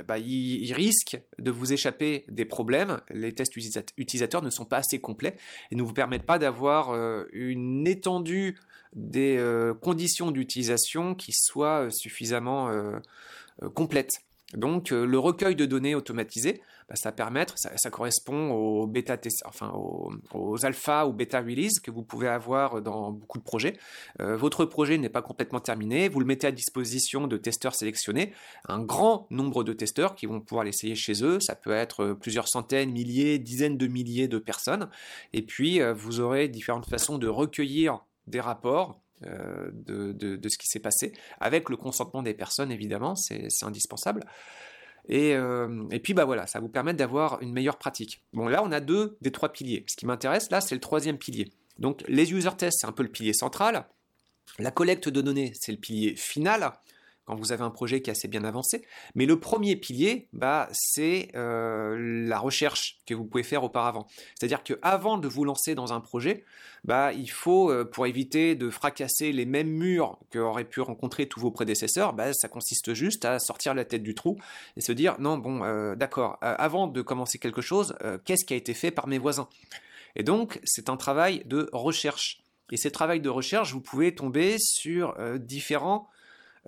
bah, 0.06 0.18
il, 0.18 0.72
risque 0.72 1.20
de 1.38 1.50
vous 1.50 1.72
échapper 1.72 2.24
des 2.28 2.44
problèmes. 2.44 3.00
Les 3.10 3.32
tests 3.34 3.56
utilisateurs 3.56 4.42
ne 4.42 4.50
sont 4.50 4.64
pas 4.64 4.78
assez 4.78 5.00
complets 5.00 5.36
et 5.70 5.76
ne 5.76 5.82
vous 5.82 5.94
permettent 5.94 6.26
pas 6.26 6.38
d'avoir 6.38 6.94
une 7.32 7.86
étendue 7.86 8.58
des 8.96 9.36
euh, 9.36 9.74
conditions 9.74 10.30
d'utilisation 10.30 11.14
qui 11.14 11.32
euh, 11.56 11.90
suffisamment 11.90 12.70
euh, 12.70 12.98
complètes. 13.74 14.22
Donc 14.54 14.90
le 14.90 15.18
recueil 15.18 15.56
de 15.56 15.66
données 15.66 15.96
automatisé, 15.96 16.62
bah, 16.88 16.96
ça 16.96 17.12
permettre, 17.12 17.58
ça, 17.58 17.90
correspond 17.90 18.50
aux 18.50 18.86
bêta 18.86 19.16
enfin 19.44 19.72
aux, 19.74 20.64
alpha 20.64 21.06
ou 21.06 21.12
bêta 21.12 21.40
release 21.40 21.80
que 21.80 21.90
vous 21.90 22.02
pouvez 22.02 22.28
avoir 22.28 22.80
dans 22.82 23.12
beaucoup 23.12 23.38
de 23.38 23.44
projets. 23.44 23.76
votre 24.18 24.64
projet 24.64 24.98
n'est 24.98 25.08
pas 25.08 25.22
complètement 25.22 25.60
terminé, 25.60 26.08
vous 26.08 26.20
le 26.20 26.26
mettez 26.26 26.46
à 26.46 26.52
disposition 26.52 27.26
de 27.26 27.36
testeurs 27.36 27.74
sélectionnés, 27.74 28.32
un 28.68 28.80
grand 28.80 29.26
nombre 29.30 29.64
de 29.64 29.72
testeurs 29.72 30.14
qui 30.14 30.26
vont 30.26 30.40
pouvoir 30.40 30.64
l'essayer 30.64 30.94
chez 30.94 31.24
eux. 31.24 31.40
Ça 31.40 31.54
peut 31.56 31.72
être 31.72 32.12
plusieurs 32.12 32.48
centaines, 32.48 32.92
milliers, 32.92 33.38
dizaines 33.38 33.76
de 33.76 33.86
milliers 33.86 34.28
de 34.28 34.38
personnes. 34.38 34.88
Et 35.32 35.42
puis 35.42 35.80
vous 35.94 36.20
aurez 36.20 36.48
différentes 36.48 36.88
façons 36.88 37.18
de 37.18 37.28
recueillir 37.28 38.04
des 38.26 38.40
rapports 38.40 39.00
euh, 39.24 39.70
de, 39.72 40.48
ce 40.48 40.58
qui 40.58 40.66
s'est 40.66 40.80
passé, 40.80 41.14
avec 41.40 41.70
le 41.70 41.76
consentement 41.78 42.22
des 42.22 42.34
personnes, 42.34 42.70
évidemment, 42.70 43.14
c'est 43.16 43.48
indispensable. 43.62 44.24
Et, 45.08 45.34
euh, 45.34 45.84
et, 45.90 46.00
puis, 46.00 46.14
bah 46.14 46.24
voilà, 46.24 46.46
ça 46.46 46.60
vous 46.60 46.68
permet 46.68 46.94
d'avoir 46.94 47.40
une 47.42 47.52
meilleure 47.52 47.78
pratique. 47.78 48.22
Bon, 48.32 48.48
là, 48.48 48.62
on 48.64 48.72
a 48.72 48.80
deux 48.80 49.16
des 49.20 49.30
trois 49.30 49.50
piliers. 49.50 49.84
Ce 49.86 49.96
qui 49.96 50.06
m'intéresse, 50.06 50.50
là, 50.50 50.60
c'est 50.60 50.74
le 50.74 50.80
troisième 50.80 51.18
pilier. 51.18 51.52
Donc, 51.78 52.02
les 52.08 52.32
user 52.32 52.50
tests, 52.56 52.78
c'est 52.80 52.86
un 52.86 52.92
peu 52.92 53.02
le 53.02 53.08
pilier 53.08 53.32
central. 53.32 53.86
La 54.58 54.70
collecte 54.70 55.08
de 55.08 55.20
données, 55.20 55.52
c'est 55.54 55.72
le 55.72 55.78
pilier 55.78 56.16
final 56.16 56.72
quand 57.26 57.34
vous 57.34 57.52
avez 57.52 57.64
un 57.64 57.70
projet 57.70 58.00
qui 58.00 58.10
est 58.10 58.12
assez 58.12 58.28
bien 58.28 58.44
avancé. 58.44 58.82
Mais 59.14 59.26
le 59.26 59.38
premier 59.38 59.76
pilier, 59.76 60.28
bah, 60.32 60.68
c'est 60.72 61.28
euh, 61.34 61.96
la 62.28 62.38
recherche 62.38 62.98
que 63.04 63.14
vous 63.14 63.24
pouvez 63.24 63.42
faire 63.42 63.64
auparavant. 63.64 64.06
C'est-à-dire 64.38 64.62
qu'avant 64.62 65.18
de 65.18 65.26
vous 65.26 65.44
lancer 65.44 65.74
dans 65.74 65.92
un 65.92 66.00
projet, 66.00 66.44
bah, 66.84 67.12
il 67.12 67.28
faut, 67.28 67.70
euh, 67.70 67.84
pour 67.84 68.06
éviter 68.06 68.54
de 68.54 68.70
fracasser 68.70 69.32
les 69.32 69.44
mêmes 69.44 69.70
murs 69.70 70.18
qu'auraient 70.30 70.64
pu 70.64 70.80
rencontrer 70.80 71.26
tous 71.26 71.40
vos 71.40 71.50
prédécesseurs, 71.50 72.12
bah, 72.12 72.32
ça 72.32 72.48
consiste 72.48 72.94
juste 72.94 73.24
à 73.24 73.40
sortir 73.40 73.74
la 73.74 73.84
tête 73.84 74.04
du 74.04 74.14
trou 74.14 74.38
et 74.76 74.80
se 74.80 74.92
dire, 74.92 75.16
non, 75.18 75.36
bon, 75.36 75.64
euh, 75.64 75.96
d'accord, 75.96 76.38
avant 76.40 76.86
de 76.86 77.02
commencer 77.02 77.38
quelque 77.38 77.60
chose, 77.60 77.96
qu'est-ce 78.24 78.44
qui 78.44 78.54
a 78.54 78.56
été 78.56 78.72
fait 78.72 78.92
par 78.92 79.08
mes 79.08 79.18
voisins? 79.18 79.48
Et 80.14 80.22
donc, 80.22 80.60
c'est 80.64 80.88
un 80.88 80.96
travail 80.96 81.42
de 81.44 81.68
recherche. 81.72 82.42
Et 82.70 82.76
ces 82.76 82.90
travails 82.90 83.20
de 83.20 83.28
recherche, 83.28 83.72
vous 83.72 83.80
pouvez 83.80 84.14
tomber 84.14 84.56
sur 84.58 85.16
différents 85.38 86.08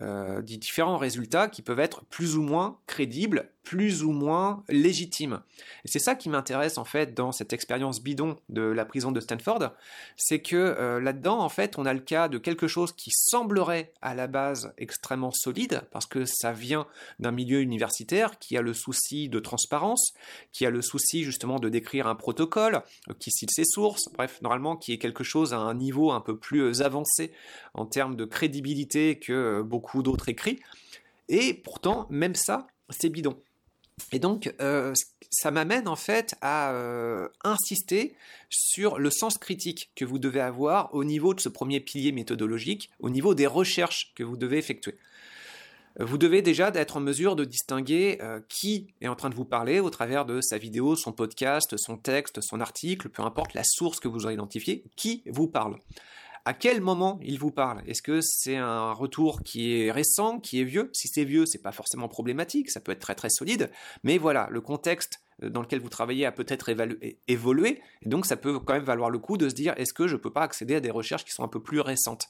euh, 0.00 0.42
des 0.42 0.56
différents 0.56 0.96
résultats 0.96 1.48
qui 1.48 1.62
peuvent 1.62 1.80
être 1.80 2.04
plus 2.04 2.36
ou 2.36 2.42
moins 2.42 2.78
crédibles, 2.86 3.50
plus 3.68 4.02
ou 4.02 4.12
moins 4.12 4.64
légitimes. 4.70 5.42
Et 5.84 5.88
c'est 5.88 5.98
ça 5.98 6.14
qui 6.14 6.30
m'intéresse 6.30 6.78
en 6.78 6.86
fait 6.86 7.12
dans 7.12 7.32
cette 7.32 7.52
expérience 7.52 8.02
bidon 8.02 8.38
de 8.48 8.62
la 8.62 8.87
prison 8.87 9.12
de 9.12 9.20
Stanford, 9.20 9.72
c'est 10.16 10.40
que 10.40 10.56
euh, 10.56 11.00
là-dedans 11.00 11.38
en 11.40 11.50
fait 11.50 11.76
on 11.76 11.84
a 11.84 11.92
le 11.92 12.00
cas 12.00 12.28
de 12.28 12.38
quelque 12.38 12.66
chose 12.66 12.92
qui 12.92 13.10
semblerait 13.12 13.92
à 14.00 14.14
la 14.14 14.26
base 14.26 14.72
extrêmement 14.78 15.32
solide 15.32 15.82
parce 15.90 16.06
que 16.06 16.25
ça 16.25 16.52
vient 16.52 16.87
d'un 17.18 17.30
milieu 17.30 17.60
universitaire 17.60 18.38
qui 18.38 18.56
a 18.56 18.62
le 18.62 18.72
souci 18.72 19.28
de 19.28 19.38
transparence, 19.38 20.14
qui 20.50 20.64
a 20.64 20.70
le 20.70 20.80
souci 20.80 21.22
justement 21.22 21.58
de 21.58 21.68
décrire 21.68 22.06
un 22.06 22.14
protocole, 22.14 22.80
euh, 23.10 23.14
qui 23.18 23.30
cite 23.30 23.50
ses 23.50 23.66
sources, 23.66 24.08
bref 24.14 24.40
normalement 24.40 24.78
qui 24.78 24.94
est 24.94 24.98
quelque 24.98 25.25
chose 25.25 25.52
à 25.52 25.58
un 25.58 25.75
niveau 25.75 26.10
un 26.10 26.22
peu 26.22 26.38
plus 26.38 26.80
avancé 26.80 27.32
en 27.75 27.84
termes 27.84 28.16
de 28.16 28.25
crédibilité 28.25 29.18
que 29.18 29.60
beaucoup 29.60 30.02
d'autres 30.02 30.30
écrits. 30.30 30.58
Et 31.28 31.52
pourtant, 31.52 32.06
même 32.08 32.34
ça, 32.34 32.66
c'est 32.88 33.10
bidon. 33.10 33.37
Et 34.12 34.19
donc, 34.19 34.52
euh, 34.61 34.93
ça 35.31 35.50
m'amène 35.50 35.88
en 35.88 35.97
fait 35.97 36.35
à 36.40 36.73
euh, 36.73 37.28
insister 37.45 38.14
sur 38.50 38.99
le 38.99 39.11
sens 39.11 39.38
critique 39.38 39.90
que 39.95 40.05
vous 40.05 40.19
devez 40.19 40.40
avoir 40.40 40.95
au 40.95 41.05
niveau 41.05 41.35
de 41.35 41.40
ce 41.40 41.49
premier 41.49 41.81
pilier 41.81 42.12
méthodologique, 42.12 42.90
au 43.00 43.11
niveau 43.11 43.35
des 43.35 43.47
recherches 43.47 44.12
que 44.14 44.23
vous 44.23 44.37
devez 44.37 44.59
effectuer. 44.59 44.95
Vous 46.00 46.17
devez 46.17 46.43
déjà 46.43 46.71
être 46.75 46.97
en 46.97 47.00
mesure 47.00 47.35
de 47.35 47.45
distinguer 47.45 48.19
euh, 48.23 48.40
qui 48.49 48.87
est 49.00 49.09
en 49.09 49.17
train 49.17 49.31
de 49.31 49.35
vous 49.35 49.45
parler 49.45 49.81
au 49.81 49.90
travers 49.90 50.25
de 50.25 50.40
sa 50.40 50.57
vidéo, 50.57 50.95
son 50.95 51.12
podcast, 51.12 51.76
son 51.76 51.97
texte, 51.97 52.40
son 52.40 52.61
article, 52.61 53.09
peu 53.09 53.23
importe 53.23 53.52
la 53.55 53.64
source 53.64 53.99
que 53.99 54.07
vous 54.07 54.25
aurez 54.25 54.35
identifiée, 54.35 54.85
qui 54.95 55.25
vous 55.26 55.49
parle 55.49 55.76
à 56.45 56.54
quel 56.54 56.80
moment 56.80 57.18
il 57.23 57.38
vous 57.38 57.50
parle? 57.50 57.83
Est-ce 57.87 58.02
que 58.02 58.21
c'est 58.23 58.57
un 58.57 58.92
retour 58.92 59.42
qui 59.42 59.75
est 59.75 59.90
récent, 59.90 60.38
qui 60.40 60.61
est 60.61 60.64
vieux? 60.64 60.90
Si 60.92 61.09
c'est 61.09 61.25
vieux, 61.25 61.47
c'est 61.47 61.62
pas 61.62 61.73
forcément 61.73 62.09
problématique, 62.09 62.71
ça 62.71 62.80
peut 62.80 62.92
être 62.92 63.00
très 63.00 63.14
très 63.14 63.30
solide, 63.30 63.71
mais 64.02 64.18
voilà, 64.18 64.49
le 64.50 64.61
contexte 64.61 65.21
euh, 65.42 65.50
dans 65.50 65.62
lequel 65.62 65.80
vous 65.80 65.88
travaillez 65.88 66.26
a 66.26 66.33
peut-être 66.33 66.71
évolué, 67.28 67.80
et 68.02 68.09
donc 68.09 68.26
ça 68.26 68.37
peut 68.37 68.59
quand 68.59 68.75
même 68.75 68.85
valoir 68.85 69.11
le 69.11 69.18
coup 69.18 69.37
de 69.37 69.49
se 69.49 69.54
dire 69.54 69.75
est-ce 69.76 69.92
que 69.92 70.09
je 70.09 70.16
peux 70.16 70.33
pas 70.33 70.42
accéder 70.42 70.76
à 70.76 70.80
des 70.80 70.90
recherches 70.90 71.25
qui 71.25 71.33
sont 71.33 71.45
un 71.45 71.49
peu 71.49 71.62
plus 71.62 71.80
récentes? 71.80 72.28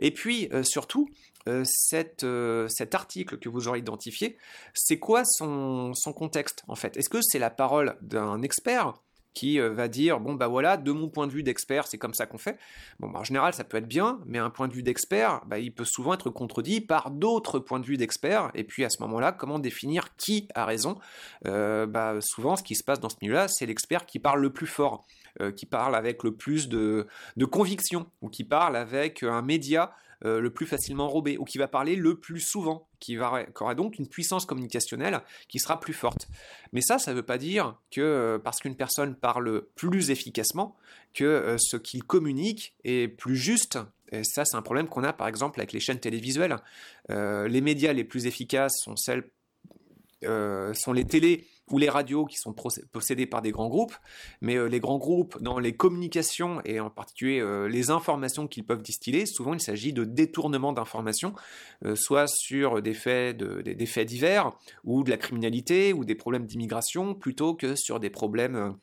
Et 0.00 0.10
puis 0.10 0.48
euh, 0.52 0.62
surtout, 0.62 1.08
euh, 1.48 1.64
cet 1.64 2.94
article 2.94 3.38
que 3.38 3.48
vous 3.48 3.68
aurez 3.68 3.80
identifié, 3.80 4.36
c'est 4.74 4.98
quoi 4.98 5.24
son 5.24 5.92
contexte 6.14 6.62
en 6.68 6.76
fait? 6.76 6.96
Est-ce 6.96 7.08
que 7.08 7.18
c'est 7.20 7.38
la 7.38 7.50
parole 7.50 7.96
d'un 8.00 8.42
expert 8.42 8.94
qui 9.34 9.60
euh, 9.60 9.70
va 9.70 9.88
dire 9.88 10.20
bon 10.20 10.34
bah 10.34 10.48
voilà 10.48 10.76
de 10.76 10.92
mon 10.92 11.08
point 11.08 11.26
de 11.26 11.32
vue 11.32 11.42
d'expert 11.42 11.86
c'est 11.86 11.98
comme 11.98 12.14
ça 12.14 12.26
qu'on 12.26 12.38
fait. 12.38 12.58
Bon 13.00 13.08
bah, 13.08 13.20
en 13.20 13.24
général 13.24 13.54
ça 13.54 13.64
peut 13.64 13.76
être 13.76 13.88
bien 13.88 14.20
mais 14.26 14.38
un 14.38 14.50
point 14.50 14.68
de 14.68 14.72
vue 14.72 14.82
d'expert 14.82 15.42
bah, 15.46 15.58
il 15.58 15.72
peut 15.72 15.84
souvent 15.84 16.14
être 16.14 16.30
contredit 16.30 16.80
par 16.80 17.10
d'autres 17.10 17.58
points 17.58 17.80
de 17.80 17.86
vue 17.86 17.96
d'experts 17.96 18.50
et 18.54 18.64
puis 18.64 18.84
à 18.84 18.90
ce 18.90 19.02
moment-là 19.02 19.32
comment 19.32 19.58
définir 19.58 20.16
qui 20.16 20.48
a 20.54 20.64
raison? 20.64 20.98
Euh, 21.46 21.86
bah, 21.86 22.16
souvent 22.20 22.56
ce 22.56 22.62
qui 22.62 22.74
se 22.74 22.84
passe 22.84 23.00
dans 23.00 23.08
ce 23.08 23.16
milieu-là 23.22 23.48
c'est 23.48 23.66
l'expert 23.66 24.06
qui 24.06 24.18
parle 24.18 24.40
le 24.40 24.52
plus 24.52 24.66
fort 24.66 25.06
euh, 25.40 25.50
qui 25.50 25.66
parle 25.66 25.94
avec 25.94 26.22
le 26.24 26.34
plus 26.34 26.68
de, 26.68 27.06
de 27.36 27.44
conviction 27.44 28.06
ou 28.20 28.28
qui 28.28 28.44
parle 28.44 28.76
avec 28.76 29.22
un 29.22 29.42
média 29.42 29.94
euh, 30.24 30.40
le 30.40 30.50
plus 30.50 30.66
facilement 30.66 31.08
robé 31.08 31.36
ou 31.36 31.44
qui 31.44 31.58
va 31.58 31.66
parler 31.66 31.96
le 31.96 32.16
plus 32.16 32.40
souvent, 32.40 32.88
qui, 33.00 33.16
va, 33.16 33.44
aura 33.60 33.74
donc 33.74 33.98
une 33.98 34.06
puissance 34.06 34.46
communicationnelle 34.46 35.20
qui 35.48 35.58
sera 35.58 35.80
plus 35.80 35.92
forte. 35.92 36.28
Mais 36.72 36.80
ça, 36.80 36.98
ça 36.98 37.10
ne 37.10 37.16
veut 37.16 37.24
pas 37.24 37.38
dire 37.38 37.76
que 37.90 38.00
euh, 38.00 38.38
parce 38.38 38.60
qu'une 38.60 38.76
personne 38.76 39.16
parle 39.16 39.62
plus 39.74 40.10
efficacement, 40.10 40.76
que 41.12 41.24
euh, 41.24 41.56
ce 41.58 41.76
qu'il 41.76 42.04
communique 42.04 42.74
est 42.84 43.08
plus 43.08 43.36
juste. 43.36 43.78
Et 44.12 44.22
ça, 44.22 44.44
c'est 44.44 44.56
un 44.56 44.62
problème 44.62 44.88
qu'on 44.88 45.04
a 45.04 45.12
par 45.12 45.26
exemple 45.26 45.58
avec 45.58 45.72
les 45.72 45.80
chaînes 45.80 46.00
télévisuelles. 46.00 46.56
les 47.08 47.60
médias 47.60 47.92
les 47.92 48.04
plus 48.04 48.26
efficaces 48.26 48.74
sont 48.84 48.96
celles 48.96 49.24
sont 50.22 50.92
les 50.92 51.04
télés 51.04 51.46
ou 51.70 51.78
les 51.78 51.88
radios 51.88 52.26
qui 52.26 52.36
sont 52.36 52.54
possédées 52.92 53.26
par 53.26 53.42
des 53.42 53.50
grands 53.50 53.68
groupes, 53.68 53.94
mais 54.40 54.56
euh, 54.56 54.66
les 54.66 54.80
grands 54.80 54.98
groupes, 54.98 55.40
dans 55.40 55.58
les 55.58 55.74
communications 55.74 56.60
et 56.64 56.80
en 56.80 56.90
particulier 56.90 57.40
euh, 57.40 57.68
les 57.68 57.90
informations 57.90 58.46
qu'ils 58.46 58.64
peuvent 58.64 58.82
distiller, 58.82 59.26
souvent 59.26 59.54
il 59.54 59.60
s'agit 59.60 59.92
de 59.92 60.04
détournement 60.04 60.72
d'informations, 60.72 61.34
euh, 61.84 61.94
soit 61.94 62.26
sur 62.26 62.82
faits, 62.94 63.36
des 63.36 63.86
faits 63.86 64.08
divers, 64.08 64.52
ou 64.84 65.04
de 65.04 65.10
la 65.10 65.16
criminalité, 65.16 65.92
ou 65.92 66.04
des 66.04 66.14
problèmes 66.14 66.46
d'immigration, 66.46 67.14
plutôt 67.14 67.54
que 67.54 67.74
sur 67.74 68.00
des 68.00 68.10
problèmes 68.10 68.76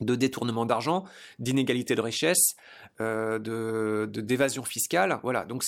de 0.00 0.14
détournement 0.14 0.66
d'argent, 0.66 1.04
d'inégalité 1.38 1.94
de 1.94 2.00
richesse, 2.00 2.54
euh, 3.00 3.38
de 3.38 4.06
d'évasion 4.20 4.62
fiscale. 4.62 5.18
Voilà. 5.22 5.44
Donc 5.44 5.64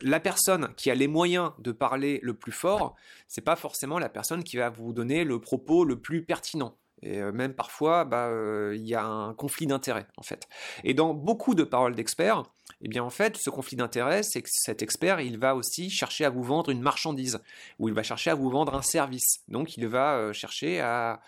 la 0.00 0.20
personne 0.20 0.68
qui 0.76 0.90
a 0.90 0.94
les 0.94 1.08
moyens 1.08 1.52
de 1.58 1.72
parler 1.72 2.20
le 2.22 2.34
plus 2.34 2.52
fort, 2.52 2.94
c'est 3.28 3.40
pas 3.42 3.56
forcément 3.56 3.98
la 3.98 4.08
personne 4.08 4.44
qui 4.44 4.56
va 4.56 4.70
vous 4.70 4.92
donner 4.92 5.24
le 5.24 5.40
propos 5.40 5.84
le 5.84 5.98
plus 5.98 6.24
pertinent. 6.24 6.76
Et 7.04 7.20
euh, 7.20 7.32
même 7.32 7.54
parfois, 7.54 8.04
bah, 8.04 8.28
euh, 8.28 8.74
il 8.76 8.86
y 8.86 8.94
a 8.94 9.04
un 9.04 9.34
conflit 9.34 9.66
d'intérêts 9.66 10.06
en 10.16 10.22
fait. 10.22 10.48
Et 10.84 10.94
dans 10.94 11.14
beaucoup 11.14 11.54
de 11.54 11.64
paroles 11.64 11.96
d'experts, 11.96 12.44
eh 12.80 12.88
bien 12.88 13.02
en 13.02 13.10
fait, 13.10 13.36
ce 13.36 13.50
conflit 13.50 13.76
d'intérêts, 13.76 14.22
c'est 14.22 14.40
que 14.40 14.48
cet 14.50 14.82
expert, 14.82 15.20
il 15.20 15.38
va 15.38 15.56
aussi 15.56 15.90
chercher 15.90 16.24
à 16.24 16.30
vous 16.30 16.42
vendre 16.42 16.70
une 16.70 16.80
marchandise, 16.80 17.40
ou 17.78 17.88
il 17.88 17.94
va 17.94 18.02
chercher 18.04 18.30
à 18.30 18.34
vous 18.34 18.50
vendre 18.50 18.74
un 18.74 18.82
service. 18.82 19.42
Donc 19.48 19.76
il 19.76 19.86
va 19.88 20.32
chercher 20.32 20.80
à, 20.80 21.20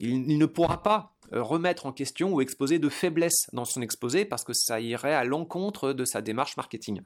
il 0.00 0.38
ne 0.38 0.46
pourra 0.46 0.82
pas 0.82 1.12
euh, 1.19 1.19
remettre 1.32 1.86
en 1.86 1.92
question 1.92 2.32
ou 2.32 2.40
exposer 2.40 2.78
de 2.78 2.88
faiblesses 2.88 3.46
dans 3.52 3.64
son 3.64 3.82
exposé 3.82 4.24
parce 4.24 4.44
que 4.44 4.52
ça 4.52 4.80
irait 4.80 5.14
à 5.14 5.24
l'encontre 5.24 5.92
de 5.92 6.04
sa 6.04 6.22
démarche 6.22 6.56
marketing. 6.56 7.02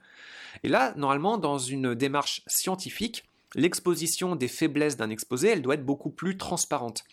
Et 0.62 0.68
là, 0.68 0.94
normalement, 0.96 1.38
dans 1.38 1.58
une 1.58 1.94
démarche 1.94 2.42
scientifique, 2.46 3.24
l'exposition 3.54 4.36
des 4.36 4.48
faiblesses 4.48 4.96
d'un 4.96 5.10
exposé, 5.10 5.48
elle 5.48 5.62
doit 5.62 5.74
être 5.74 5.84
beaucoup 5.84 6.10
plus 6.10 6.36
transparente. 6.36 7.04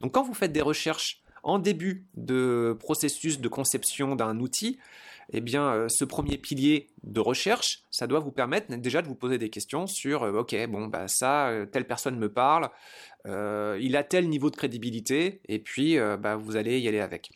Donc 0.00 0.12
quand 0.12 0.22
vous 0.22 0.34
faites 0.34 0.52
des 0.52 0.62
recherches 0.62 1.22
en 1.42 1.58
début 1.58 2.04
de 2.16 2.76
processus 2.78 3.40
de 3.40 3.48
conception 3.48 4.16
d'un 4.16 4.38
outil, 4.40 4.78
eh 5.32 5.40
bien, 5.40 5.72
euh, 5.72 5.88
ce 5.88 6.04
premier 6.04 6.38
pilier 6.38 6.88
de 7.02 7.20
recherche, 7.20 7.84
ça 7.90 8.06
doit 8.06 8.20
vous 8.20 8.32
permettre 8.32 8.74
déjà 8.76 9.02
de 9.02 9.08
vous 9.08 9.14
poser 9.14 9.38
des 9.38 9.50
questions 9.50 9.86
sur, 9.86 10.22
euh, 10.22 10.40
ok, 10.40 10.56
bon, 10.68 10.86
bah 10.86 11.06
ça, 11.08 11.52
telle 11.70 11.86
personne 11.86 12.18
me 12.18 12.32
parle, 12.32 12.70
euh, 13.26 13.78
il 13.80 13.96
a 13.96 14.04
tel 14.04 14.28
niveau 14.28 14.50
de 14.50 14.56
crédibilité, 14.56 15.40
et 15.48 15.58
puis 15.58 15.98
euh, 15.98 16.16
bah, 16.16 16.36
vous 16.36 16.56
allez 16.56 16.78
y 16.80 16.88
aller 16.88 17.00
avec. 17.00 17.30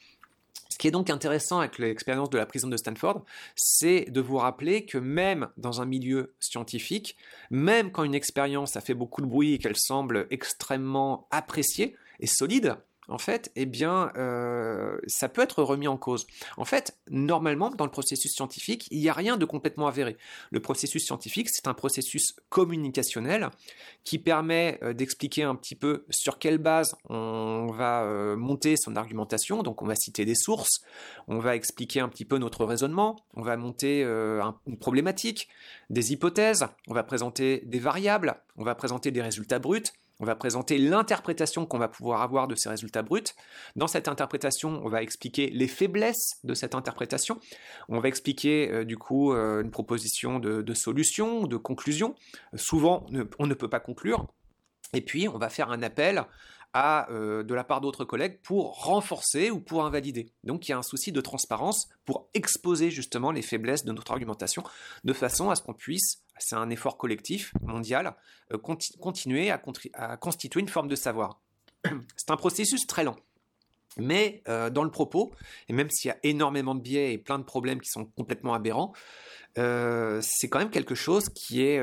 Ce 0.71 0.79
qui 0.79 0.89
est 0.89 0.93
donc 0.93 1.11
intéressant 1.11 1.59
avec 1.59 1.79
l'expérience 1.79 2.31
de 2.31 2.39
la 2.39 2.47
prison 2.47 2.69
de 2.69 2.77
Stanford, 2.77 3.25
c'est 3.55 4.07
de 4.11 4.21
vous 4.23 4.39
rappeler 4.39 4.87
que 4.87 4.97
même 4.97 5.49
dans 5.59 5.83
un 5.83 5.85
milieu 5.85 6.35
scientifique, 6.41 7.17
même 7.51 7.93
quand 7.93 8.05
une 8.05 8.15
expérience 8.15 8.77
a 8.77 8.81
fait 8.81 8.95
beaucoup 8.95 9.21
de 9.21 9.27
bruit 9.27 9.55
et 9.55 9.59
qu'elle 9.59 9.77
semble 9.77 10.27
extrêmement 10.31 11.29
appréciée 11.31 11.95
et 12.21 12.27
solide, 12.27 12.77
en 13.09 13.19
fait, 13.19 13.51
eh 13.57 13.67
bien, 13.67 14.13
euh, 14.17 14.97
ça 15.07 15.29
peut 15.29 15.43
être 15.43 15.63
remis 15.63 15.89
en 15.89 15.97
cause. 15.97 16.27
En 16.57 16.65
fait, 16.65 16.97
normalement, 17.11 17.71
dans 17.71 17.85
le 17.85 17.91
processus 17.91 18.33
scientifique, 18.33 18.87
il 18.91 19.01
n'y 19.01 19.09
a 19.09 19.13
rien 19.13 19.37
de 19.37 19.45
complètement 19.45 19.89
avéré. 19.89 20.17
Le 20.51 20.61
processus 20.61 21.05
scientifique, 21.05 21.49
c'est 21.51 21.67
un 21.67 21.75
processus 21.75 22.37
communicationnel 22.49 23.51
qui 24.05 24.19
permet 24.19 24.79
euh, 24.83 24.93
d'expliquer 24.93 25.43
un 25.43 25.57
petit 25.57 25.75
peu 25.75 26.05
sur 26.11 26.39
quelle 26.39 26.59
base 26.59 26.95
on 27.09 27.67
va 27.73 28.05
euh, 28.05 28.37
monter 28.37 28.77
son 28.77 28.95
argumentation. 28.95 29.65
Donc, 29.65 29.83
on 29.83 29.87
va 29.87 29.97
citer 29.97 30.25
des 30.25 30.37
sources, 30.37 30.83
on 31.27 31.39
va 31.39 31.57
expliquer 31.57 32.01
un 32.01 32.09
petit 32.09 32.25
peu 32.25 32.39
notre 32.39 32.65
raisonnement, 32.65 33.17
on 33.35 33.43
va 33.43 33.57
monter 33.57 34.03
une 34.03 34.79
problématique, 34.79 35.49
des 35.91 36.13
hypothèses, 36.13 36.67
on 36.89 36.95
va 36.95 37.03
présenter 37.03 37.63
des 37.67 37.79
variables, 37.79 38.37
on 38.57 38.65
va 38.65 38.75
présenter 38.75 39.11
des 39.11 39.23
résultats 39.23 39.59
bruts 39.59 39.93
on 40.23 40.25
va 40.25 40.37
présenter 40.37 40.79
l'interprétation 40.79 41.67
qu'on 41.67 41.79
va 41.79 41.89
pouvoir 41.89 42.23
avoir 42.23 42.47
de 42.47 42.55
ces 42.55 42.69
résultats 42.69 43.03
bruts. 43.03 43.25
Dans 43.75 43.89
cette 43.89 44.07
interprétation, 44.07 44.81
on 44.85 44.89
va 44.89 45.03
expliquer 45.03 45.51
les 45.51 45.67
faiblesses 45.67 46.39
de 46.45 46.55
cette 46.55 46.77
interprétation. 46.77 47.41
On 47.89 47.99
va 47.99 48.07
expliquer 48.07 48.71
euh, 48.71 48.85
du 48.85 48.97
coup 48.97 49.33
euh, 49.33 49.63
une 49.63 49.73
proposition 49.73 50.39
de, 50.39 50.63
de, 50.63 50.75
solution, 50.75 51.49
de 51.49 51.57
conclusion. 51.57 52.15
souvent, 52.55 53.05
on 53.41 53.47
ne 53.47 53.55
peut 53.55 53.69
pas 53.69 53.81
conclure. 53.81 54.29
Et 54.95 55.01
puis, 55.01 55.29
on 55.29 55.39
va 55.39 55.49
faire 55.49 55.73
un 55.73 55.83
appel 55.83 56.25
à, 56.73 57.11
euh, 57.11 57.43
de 57.43 57.55
la 57.55 57.65
part 57.65 57.81
d'autres 57.81 58.05
collègues 58.05 58.41
pour 58.43 58.85
renforcer 58.85 59.51
ou 59.51 59.61
pour 59.61 59.85
invalider. 59.85 60.33
Donc 60.45 60.69
il 60.69 60.71
y 60.71 60.75
a 60.75 60.79
un 60.79 60.83
souci 60.83 61.13
de 61.13 61.21
transparence 61.21 61.89
pour 62.05 62.29
exposer 62.35 62.91
justement 62.91 63.31
les 63.31 63.43
faiblesses 63.43 63.85
de 63.85 63.93
notre 63.93 64.13
argumentation 64.13 64.63
de 65.05 65.13
façon 65.13 65.51
à 65.51 65.57
ce 65.57 65.63
qu'on 65.63 65.75
puisse, 65.75 66.22
c'est 66.39 66.57
un 66.57 66.71
effort 66.71 66.97
collectif 66.97 67.53
mondial, 67.63 68.15
euh, 68.53 68.59
continuer 68.59 69.51
à, 69.51 69.59
constituer 70.17 70.61
une 70.61 70.69
forme 70.69 70.89
de 70.89 70.97
savoir. 70.97 71.41
c'est 72.17 72.31
un 72.31 72.37
processus 72.37 72.87
très 72.87 73.05
lent. 73.05 73.17
Mais 73.99 74.43
euh, 74.49 74.71
dans 74.71 74.85
le 74.85 74.91
propos, 74.91 75.33
et 75.69 75.73
même 75.73 75.91
s'il 75.91 76.09
y 76.09 76.13
a 76.13 76.19
énormément 76.23 76.75
de 76.75 76.81
biais 76.81 77.13
et 77.13 77.19
plein 77.19 77.39
de 77.39 77.45
problèmes 77.45 77.81
qui 77.81 77.91
sont 77.91 78.07
complètement 78.07 78.55
aberrants, 78.55 78.93
c'est 79.55 80.49
quand 80.49 80.61
même 80.61 80.71
quelque 80.71 80.95
chose 80.95 81.29
qui 81.29 81.63
est 81.63 81.79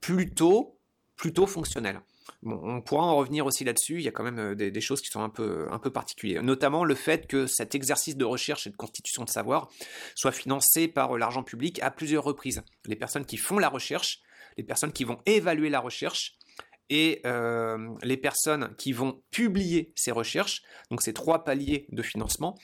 plutôt, 0.00 0.78
plutôt 1.16 1.48
fonctionnel 1.48 2.00
on 2.42 2.80
pourra 2.80 3.04
en 3.04 3.16
revenir 3.16 3.46
aussi 3.46 3.64
là-dessus. 3.64 3.96
Il 3.96 4.02
y 4.02 4.08
a 4.08 4.12
quand 4.12 4.24
même 4.24 4.38
euh, 4.38 4.54
des, 4.54 4.80
choses 4.80 5.00
qui 5.00 5.08
sont 5.08 5.22
un 5.22 5.28
peu, 5.28 5.66
un 5.70 5.78
peu 5.78 5.90
particulières. 5.90 6.42
Notamment 6.42 6.84
le 6.84 6.94
fait 6.94 7.26
que 7.26 7.46
cet 7.46 7.74
exercice 7.74 8.16
de 8.16 8.24
recherche 8.24 8.66
et 8.66 8.70
de 8.70 8.76
constitution 8.76 9.24
de 9.24 9.28
savoir 9.28 9.68
soit 10.14 10.32
financé 10.32 10.88
par 10.88 11.14
euh, 11.14 11.18
l'argent 11.18 11.42
public 11.42 11.80
à 11.82 11.90
plusieurs 11.90 12.24
reprises. 12.24 12.62
Les 12.86 12.96
personnes 12.96 13.26
qui 13.26 13.36
font 13.36 13.58
la 13.58 13.68
recherche, 13.68 14.20
les 14.56 14.64
personnes 14.64 14.92
qui 14.92 15.04
vont 15.04 15.18
évaluer 15.26 15.70
la 15.70 15.80
recherche 15.80 16.36
et 16.88 17.20
euh, 17.24 17.88
les 18.02 18.16
personnes 18.16 18.74
qui 18.76 18.92
vont 18.92 19.22
publier 19.30 19.92
ces 19.94 20.10
recherches, 20.10 20.62
donc 20.90 21.02
ces 21.02 21.12
trois 21.12 21.44
paliers 21.44 21.86
de 21.90 22.02
financement, 22.02 22.58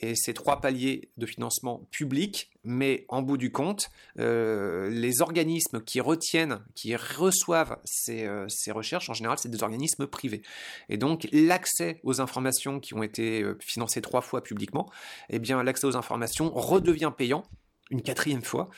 et 0.00 0.14
ces 0.14 0.34
trois 0.34 0.60
paliers 0.60 1.08
de 1.16 1.26
financement 1.26 1.86
public, 1.90 2.50
mais 2.64 3.06
en 3.08 3.22
bout 3.22 3.38
du 3.38 3.50
compte, 3.50 3.90
euh, 4.18 4.90
les 4.90 5.22
organismes 5.22 5.80
qui 5.80 6.00
retiennent, 6.00 6.60
qui 6.74 6.94
reçoivent 6.96 7.78
euh, 8.10 8.46
ces, 8.48 8.72
recherches, 8.72 9.08
en 9.08 9.14
général, 9.14 9.38
c'est 9.38 9.48
des 9.48 9.62
organismes 9.62 10.06
privés. 10.06 10.42
Et 10.88 10.98
donc, 10.98 11.26
l'accès 11.32 12.00
aux 12.02 12.20
informations 12.20 12.78
qui 12.78 12.94
ont 12.94 13.02
été 13.02 13.42
euh, 13.42 13.56
financées 13.60 14.02
trois 14.02 14.20
fois 14.20 14.42
publiquement, 14.42 14.90
eh 15.30 15.38
bien, 15.38 15.62
l'accès 15.62 15.86
aux 15.86 15.96
informations 15.96 16.52
redevient 16.52 17.12
payant 17.16 17.44
une 17.90 18.02
quatrième 18.02 18.42
fois. 18.42 18.68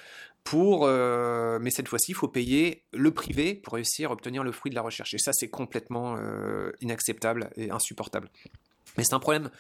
Pour, 0.45 0.87
mais 0.87 1.71
cette 1.71 1.89
fois-ci, 1.89 2.13
il 2.13 2.15
faut 2.15 2.29
payer 2.29 2.83
le 2.95 3.11
privé 3.11 3.55
pour 3.55 3.75
réussir 3.75 4.09
à 4.09 4.13
obtenir 4.15 4.43
le 4.43 4.51
fruit 4.51 4.71
de 4.71 4.75
la 4.75 4.81
recherche. 4.81 5.13
Et 5.13 5.19
ça, 5.19 5.33
c'est 5.35 5.51
complètement 5.51 6.17
inacceptable 6.81 7.51
et 7.57 7.71
insupportable. 7.71 8.31
Mais 8.97 9.05
c'est 9.05 9.13
un 9.13 9.19
problème 9.19 9.51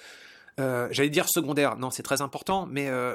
euh, 0.58 0.88
j'allais 0.90 1.10
dire 1.10 1.28
secondaire, 1.28 1.76
non, 1.76 1.90
c'est 1.90 2.02
très 2.02 2.22
important, 2.22 2.66
mais 2.66 2.88
euh, 2.88 3.14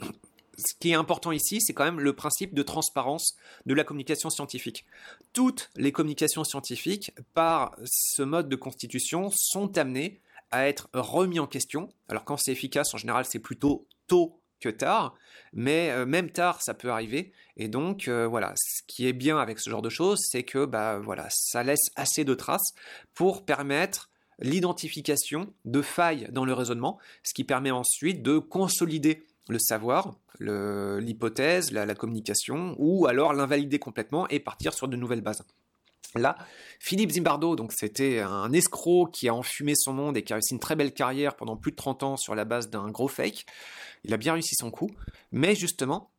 ce 0.00 0.74
qui 0.78 0.90
est 0.90 0.94
important 0.94 1.32
ici, 1.32 1.60
c'est 1.60 1.72
quand 1.72 1.84
même 1.84 2.00
le 2.00 2.12
principe 2.12 2.54
de 2.54 2.62
transparence 2.62 3.36
de 3.66 3.74
la 3.74 3.84
communication 3.84 4.30
scientifique. 4.30 4.84
Toutes 5.32 5.70
les 5.76 5.92
communications 5.92 6.44
scientifiques, 6.44 7.12
par 7.34 7.76
ce 7.84 8.22
mode 8.22 8.48
de 8.48 8.56
constitution, 8.56 9.30
sont 9.34 9.78
amenées 9.78 10.20
à 10.50 10.68
être 10.68 10.88
remis 10.92 11.40
en 11.40 11.46
question. 11.46 11.88
Alors 12.08 12.24
quand 12.24 12.36
c'est 12.36 12.52
efficace, 12.52 12.92
en 12.94 12.98
général, 12.98 13.24
c'est 13.24 13.38
plutôt 13.38 13.86
tôt 14.06 14.38
que 14.60 14.68
tard, 14.68 15.14
mais 15.52 15.90
euh, 15.90 16.04
même 16.04 16.30
tard, 16.30 16.62
ça 16.62 16.74
peut 16.74 16.90
arriver. 16.90 17.32
Et 17.56 17.68
donc, 17.68 18.08
voilà, 18.08 18.54
ce 18.56 18.82
qui 18.86 19.06
est 19.06 19.12
bien 19.12 19.38
avec 19.38 19.58
ce 19.58 19.68
genre 19.68 19.82
de 19.82 19.90
choses, 19.90 20.20
c'est 20.30 20.42
que 20.42 20.64
bah, 20.64 20.98
voilà, 20.98 21.26
ça 21.30 21.62
laisse 21.62 21.90
assez 21.96 22.24
de 22.24 22.34
traces 22.34 22.72
pour 23.14 23.44
permettre 23.44 24.10
l'identification 24.42 25.52
de 25.64 25.82
failles 25.82 26.28
dans 26.30 26.44
le 26.44 26.52
raisonnement, 26.52 26.98
ce 27.22 27.34
qui 27.34 27.44
permet 27.44 27.70
ensuite 27.70 28.22
de 28.22 28.38
consolider 28.38 29.22
le 29.48 29.58
savoir, 29.58 30.14
l'hypothèse, 30.40 31.72
la, 31.72 31.94
communication, 31.94 32.74
ou 32.78 33.06
alors 33.06 33.32
l'invalider 33.32 33.78
complètement 33.78 34.28
et 34.28 34.40
partir 34.40 34.74
sur 34.74 34.88
de 34.88 34.96
nouvelles 34.96 35.20
bases. 35.20 35.42
Là, 36.14 36.36
Philippe 36.78 37.10
Zimbardo, 37.10 37.56
donc 37.56 37.72
c'était 37.72 38.20
un 38.20 38.52
escroc 38.52 39.08
qui 39.12 39.28
a 39.28 39.34
enfumé 39.34 39.74
son 39.74 39.94
monde 39.94 40.16
et 40.16 40.22
qui 40.22 40.32
a 40.32 40.36
réussi 40.36 40.52
une 40.52 40.60
très 40.60 40.76
belle 40.76 40.92
carrière 40.92 41.36
pendant 41.36 41.56
plus 41.56 41.70
de 41.70 41.76
30 41.76 42.02
ans 42.02 42.16
sur 42.18 42.34
la 42.34 42.44
base 42.44 42.68
d'un 42.68 42.90
gros 42.90 43.08
fake. 43.08 43.46
Il 44.04 44.12
a 44.12 44.18
bien 44.18 44.34
réussi 44.34 44.54
son 44.54 44.70
coup, 44.70 44.90
mais 45.30 45.54
justement, 45.54 46.10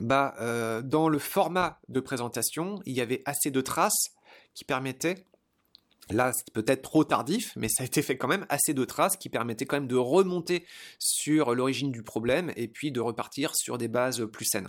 bah, 0.00 0.34
euh, 0.40 0.82
dans 0.82 1.08
le 1.08 1.18
format 1.18 1.80
de 1.88 1.98
présentation, 1.98 2.80
il 2.86 2.96
y 2.96 3.00
avait 3.00 3.22
assez 3.24 3.50
de 3.50 3.60
traces 3.60 4.12
qui 4.54 4.64
permettaient 4.64 5.24
Là, 6.10 6.32
c'est 6.34 6.52
peut-être 6.52 6.82
trop 6.82 7.04
tardif, 7.04 7.52
mais 7.56 7.68
ça 7.68 7.82
a 7.82 7.86
été 7.86 8.02
fait 8.02 8.16
quand 8.16 8.28
même 8.28 8.46
assez 8.48 8.72
de 8.72 8.84
traces 8.84 9.16
qui 9.16 9.28
permettaient 9.28 9.66
quand 9.66 9.76
même 9.76 9.88
de 9.88 9.96
remonter 9.96 10.64
sur 10.98 11.54
l'origine 11.54 11.92
du 11.92 12.02
problème 12.02 12.52
et 12.56 12.68
puis 12.68 12.90
de 12.92 13.00
repartir 13.00 13.54
sur 13.54 13.78
des 13.78 13.88
bases 13.88 14.26
plus 14.32 14.46
saines. 14.46 14.68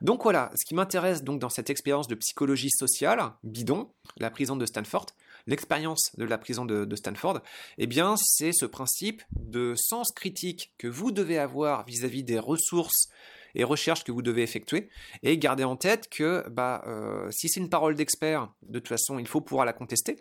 Donc 0.00 0.24
voilà, 0.24 0.50
ce 0.54 0.64
qui 0.64 0.74
m'intéresse 0.74 1.22
donc 1.22 1.38
dans 1.38 1.50
cette 1.50 1.70
expérience 1.70 2.08
de 2.08 2.14
psychologie 2.14 2.70
sociale, 2.70 3.32
bidon, 3.44 3.90
la 4.16 4.30
prison 4.30 4.56
de 4.56 4.66
Stanford, 4.66 5.06
l'expérience 5.46 6.10
de 6.16 6.24
la 6.24 6.38
prison 6.38 6.64
de, 6.64 6.96
Stanford, 6.96 7.40
eh 7.78 7.86
bien, 7.86 8.14
c'est 8.18 8.52
ce 8.52 8.66
principe 8.66 9.22
de 9.32 9.74
sens 9.76 10.10
critique 10.12 10.72
que 10.78 10.88
vous 10.88 11.12
devez 11.12 11.38
avoir 11.38 11.84
vis-à-vis 11.84 12.22
des 12.22 12.38
ressources 12.38 13.08
et 13.54 13.64
recherches 13.64 14.04
que 14.04 14.12
vous 14.12 14.22
devez 14.22 14.42
effectuer. 14.42 14.88
Et 15.22 15.38
gardez 15.38 15.64
en 15.64 15.76
tête 15.76 16.08
que 16.08 16.48
bah, 16.48 16.82
euh, 16.86 17.30
si 17.30 17.48
c'est 17.48 17.60
une 17.60 17.68
parole 17.68 17.94
d'expert, 17.94 18.52
de 18.62 18.78
toute 18.78 18.88
façon, 18.88 19.18
il 19.18 19.26
faut 19.26 19.40
pouvoir 19.40 19.66
la 19.66 19.72
contester. 19.72 20.18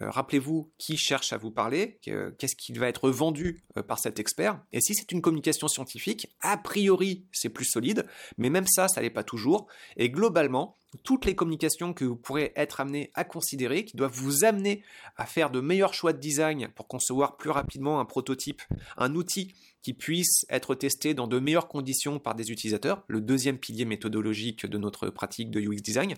Euh, 0.00 0.10
rappelez-vous 0.10 0.72
qui 0.78 0.96
cherche 0.96 1.32
à 1.32 1.36
vous 1.36 1.50
parler, 1.50 1.98
qu'est-ce 2.02 2.56
qui 2.56 2.72
va 2.72 2.88
être 2.88 3.10
vendu 3.10 3.64
euh, 3.76 3.82
par 3.82 3.98
cet 3.98 4.18
expert. 4.18 4.60
Et 4.72 4.80
si 4.80 4.94
c'est 4.94 5.12
une 5.12 5.22
communication 5.22 5.68
scientifique, 5.68 6.28
a 6.40 6.56
priori, 6.56 7.26
c'est 7.32 7.48
plus 7.48 7.64
solide, 7.64 8.06
mais 8.38 8.50
même 8.50 8.66
ça, 8.66 8.88
ça 8.88 9.00
n'est 9.00 9.10
pas 9.10 9.24
toujours. 9.24 9.66
Et 9.96 10.10
globalement, 10.10 10.79
toutes 11.02 11.24
les 11.24 11.34
communications 11.34 11.92
que 11.92 12.04
vous 12.04 12.16
pourrez 12.16 12.52
être 12.56 12.80
amené 12.80 13.10
à 13.14 13.24
considérer, 13.24 13.84
qui 13.84 13.96
doivent 13.96 14.14
vous 14.14 14.44
amener 14.44 14.82
à 15.16 15.26
faire 15.26 15.50
de 15.50 15.60
meilleurs 15.60 15.94
choix 15.94 16.12
de 16.12 16.18
design 16.18 16.68
pour 16.74 16.88
concevoir 16.88 17.36
plus 17.36 17.50
rapidement 17.50 18.00
un 18.00 18.04
prototype, 18.04 18.62
un 18.96 19.14
outil 19.14 19.54
qui 19.82 19.94
puisse 19.94 20.44
être 20.50 20.74
testé 20.74 21.14
dans 21.14 21.26
de 21.26 21.38
meilleures 21.38 21.68
conditions 21.68 22.18
par 22.18 22.34
des 22.34 22.50
utilisateurs, 22.50 23.02
le 23.08 23.20
deuxième 23.20 23.58
pilier 23.58 23.84
méthodologique 23.84 24.66
de 24.66 24.78
notre 24.78 25.08
pratique 25.08 25.50
de 25.50 25.60
UX 25.60 25.80
design, 25.80 26.14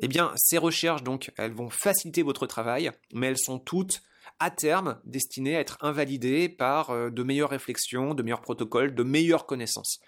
eh 0.00 0.08
bien, 0.08 0.32
ces 0.36 0.58
recherches, 0.58 1.02
donc, 1.02 1.30
elles 1.36 1.52
vont 1.52 1.70
faciliter 1.70 2.22
votre 2.22 2.46
travail, 2.46 2.90
mais 3.12 3.28
elles 3.28 3.38
sont 3.38 3.58
toutes 3.58 4.02
à 4.40 4.50
terme 4.50 4.98
destinées 5.04 5.56
à 5.56 5.60
être 5.60 5.78
invalidées 5.80 6.48
par 6.48 6.90
euh, 6.90 7.10
de 7.10 7.22
meilleures 7.22 7.50
réflexions, 7.50 8.14
de 8.14 8.22
meilleurs 8.22 8.40
protocoles, 8.42 8.94
de 8.94 9.02
meilleures 9.02 9.46
connaissances. 9.46 10.00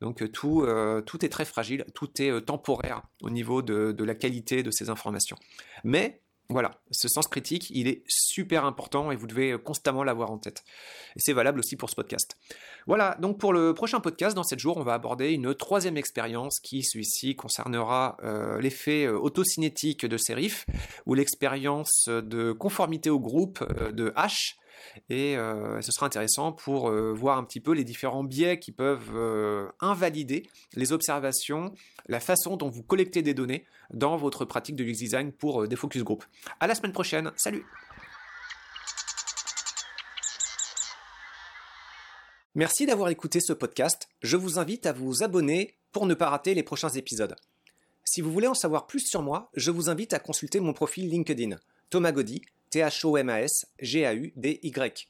Donc 0.00 0.22
euh, 0.22 0.28
tout, 0.28 0.62
euh, 0.62 1.00
tout 1.02 1.24
est 1.24 1.28
très 1.28 1.44
fragile, 1.44 1.84
tout 1.94 2.10
est 2.20 2.40
temporaire 2.44 3.02
au 3.22 3.30
niveau 3.30 3.62
de, 3.62 3.92
de 3.92 4.04
la 4.04 4.14
qualité 4.14 4.62
de 4.62 4.70
ces 4.70 4.90
informations. 4.90 5.36
Mais 5.84 6.20
voilà, 6.50 6.72
ce 6.90 7.08
sens 7.08 7.26
critique, 7.26 7.70
il 7.70 7.88
est 7.88 8.02
super 8.06 8.64
important 8.64 9.10
et 9.10 9.16
vous 9.16 9.26
devez 9.26 9.56
constamment 9.58 10.04
l'avoir 10.04 10.30
en 10.30 10.38
tête. 10.38 10.62
Et 11.16 11.20
c'est 11.20 11.32
valable 11.32 11.58
aussi 11.58 11.76
pour 11.76 11.88
ce 11.88 11.94
podcast. 11.94 12.36
Voilà, 12.86 13.16
donc 13.18 13.38
pour 13.38 13.54
le 13.54 13.72
prochain 13.72 14.00
podcast, 14.00 14.36
dans 14.36 14.42
7 14.42 14.58
jours, 14.58 14.76
on 14.76 14.82
va 14.82 14.92
aborder 14.92 15.32
une 15.32 15.54
troisième 15.54 15.96
expérience 15.96 16.60
qui, 16.60 16.82
celui-ci, 16.82 17.34
concernera 17.34 18.18
euh, 18.22 18.60
l'effet 18.60 19.06
euh, 19.06 19.18
autocinétique 19.18 20.04
de 20.04 20.18
Serif 20.18 20.66
ou 21.06 21.14
l'expérience 21.14 22.08
de 22.08 22.52
conformité 22.52 23.08
au 23.08 23.20
groupe 23.20 23.64
euh, 23.80 23.90
de 23.90 24.10
H 24.10 24.56
et 25.08 25.36
euh, 25.36 25.80
ce 25.80 25.92
sera 25.92 26.06
intéressant 26.06 26.52
pour 26.52 26.88
euh, 26.88 27.12
voir 27.12 27.38
un 27.38 27.44
petit 27.44 27.60
peu 27.60 27.72
les 27.72 27.84
différents 27.84 28.24
biais 28.24 28.58
qui 28.58 28.72
peuvent 28.72 29.12
euh, 29.14 29.68
invalider 29.80 30.48
les 30.74 30.92
observations, 30.92 31.72
la 32.08 32.20
façon 32.20 32.56
dont 32.56 32.68
vous 32.68 32.82
collectez 32.82 33.22
des 33.22 33.34
données 33.34 33.64
dans 33.92 34.16
votre 34.16 34.44
pratique 34.44 34.76
de 34.76 34.84
UX 34.84 34.98
design 34.98 35.32
pour 35.32 35.66
des 35.68 35.76
focus 35.76 36.02
group. 36.02 36.24
À 36.60 36.66
la 36.66 36.74
semaine 36.74 36.92
prochaine, 36.92 37.32
salut 37.36 37.64
Merci 42.56 42.86
d'avoir 42.86 43.08
écouté 43.08 43.40
ce 43.40 43.52
podcast. 43.52 44.08
Je 44.22 44.36
vous 44.36 44.60
invite 44.60 44.86
à 44.86 44.92
vous 44.92 45.24
abonner 45.24 45.74
pour 45.90 46.06
ne 46.06 46.14
pas 46.14 46.30
rater 46.30 46.54
les 46.54 46.62
prochains 46.62 46.90
épisodes. 46.90 47.34
Si 48.04 48.20
vous 48.20 48.30
voulez 48.30 48.46
en 48.46 48.54
savoir 48.54 48.86
plus 48.86 49.00
sur 49.00 49.22
moi, 49.22 49.50
je 49.54 49.72
vous 49.72 49.90
invite 49.90 50.12
à 50.12 50.20
consulter 50.20 50.60
mon 50.60 50.72
profil 50.72 51.08
LinkedIn, 51.08 51.56
Thomas 51.90 52.12
Gaudy, 52.12 52.42
T-H-O-M-A-S-G-A-U-D-Y. 52.74 55.08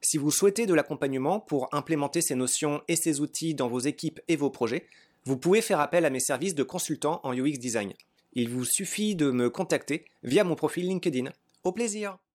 Si 0.00 0.16
vous 0.16 0.30
souhaitez 0.30 0.64
de 0.64 0.72
l'accompagnement 0.72 1.40
pour 1.40 1.68
implémenter 1.72 2.22
ces 2.22 2.34
notions 2.34 2.80
et 2.88 2.96
ces 2.96 3.20
outils 3.20 3.54
dans 3.54 3.68
vos 3.68 3.80
équipes 3.80 4.18
et 4.28 4.36
vos 4.36 4.48
projets, 4.48 4.86
vous 5.26 5.36
pouvez 5.36 5.60
faire 5.60 5.80
appel 5.80 6.06
à 6.06 6.10
mes 6.10 6.20
services 6.20 6.54
de 6.54 6.62
consultant 6.62 7.20
en 7.22 7.34
UX 7.34 7.58
design. 7.58 7.92
Il 8.32 8.48
vous 8.48 8.64
suffit 8.64 9.14
de 9.14 9.30
me 9.30 9.50
contacter 9.50 10.06
via 10.22 10.42
mon 10.42 10.54
profil 10.54 10.86
LinkedIn. 10.86 11.30
Au 11.64 11.72
plaisir 11.72 12.16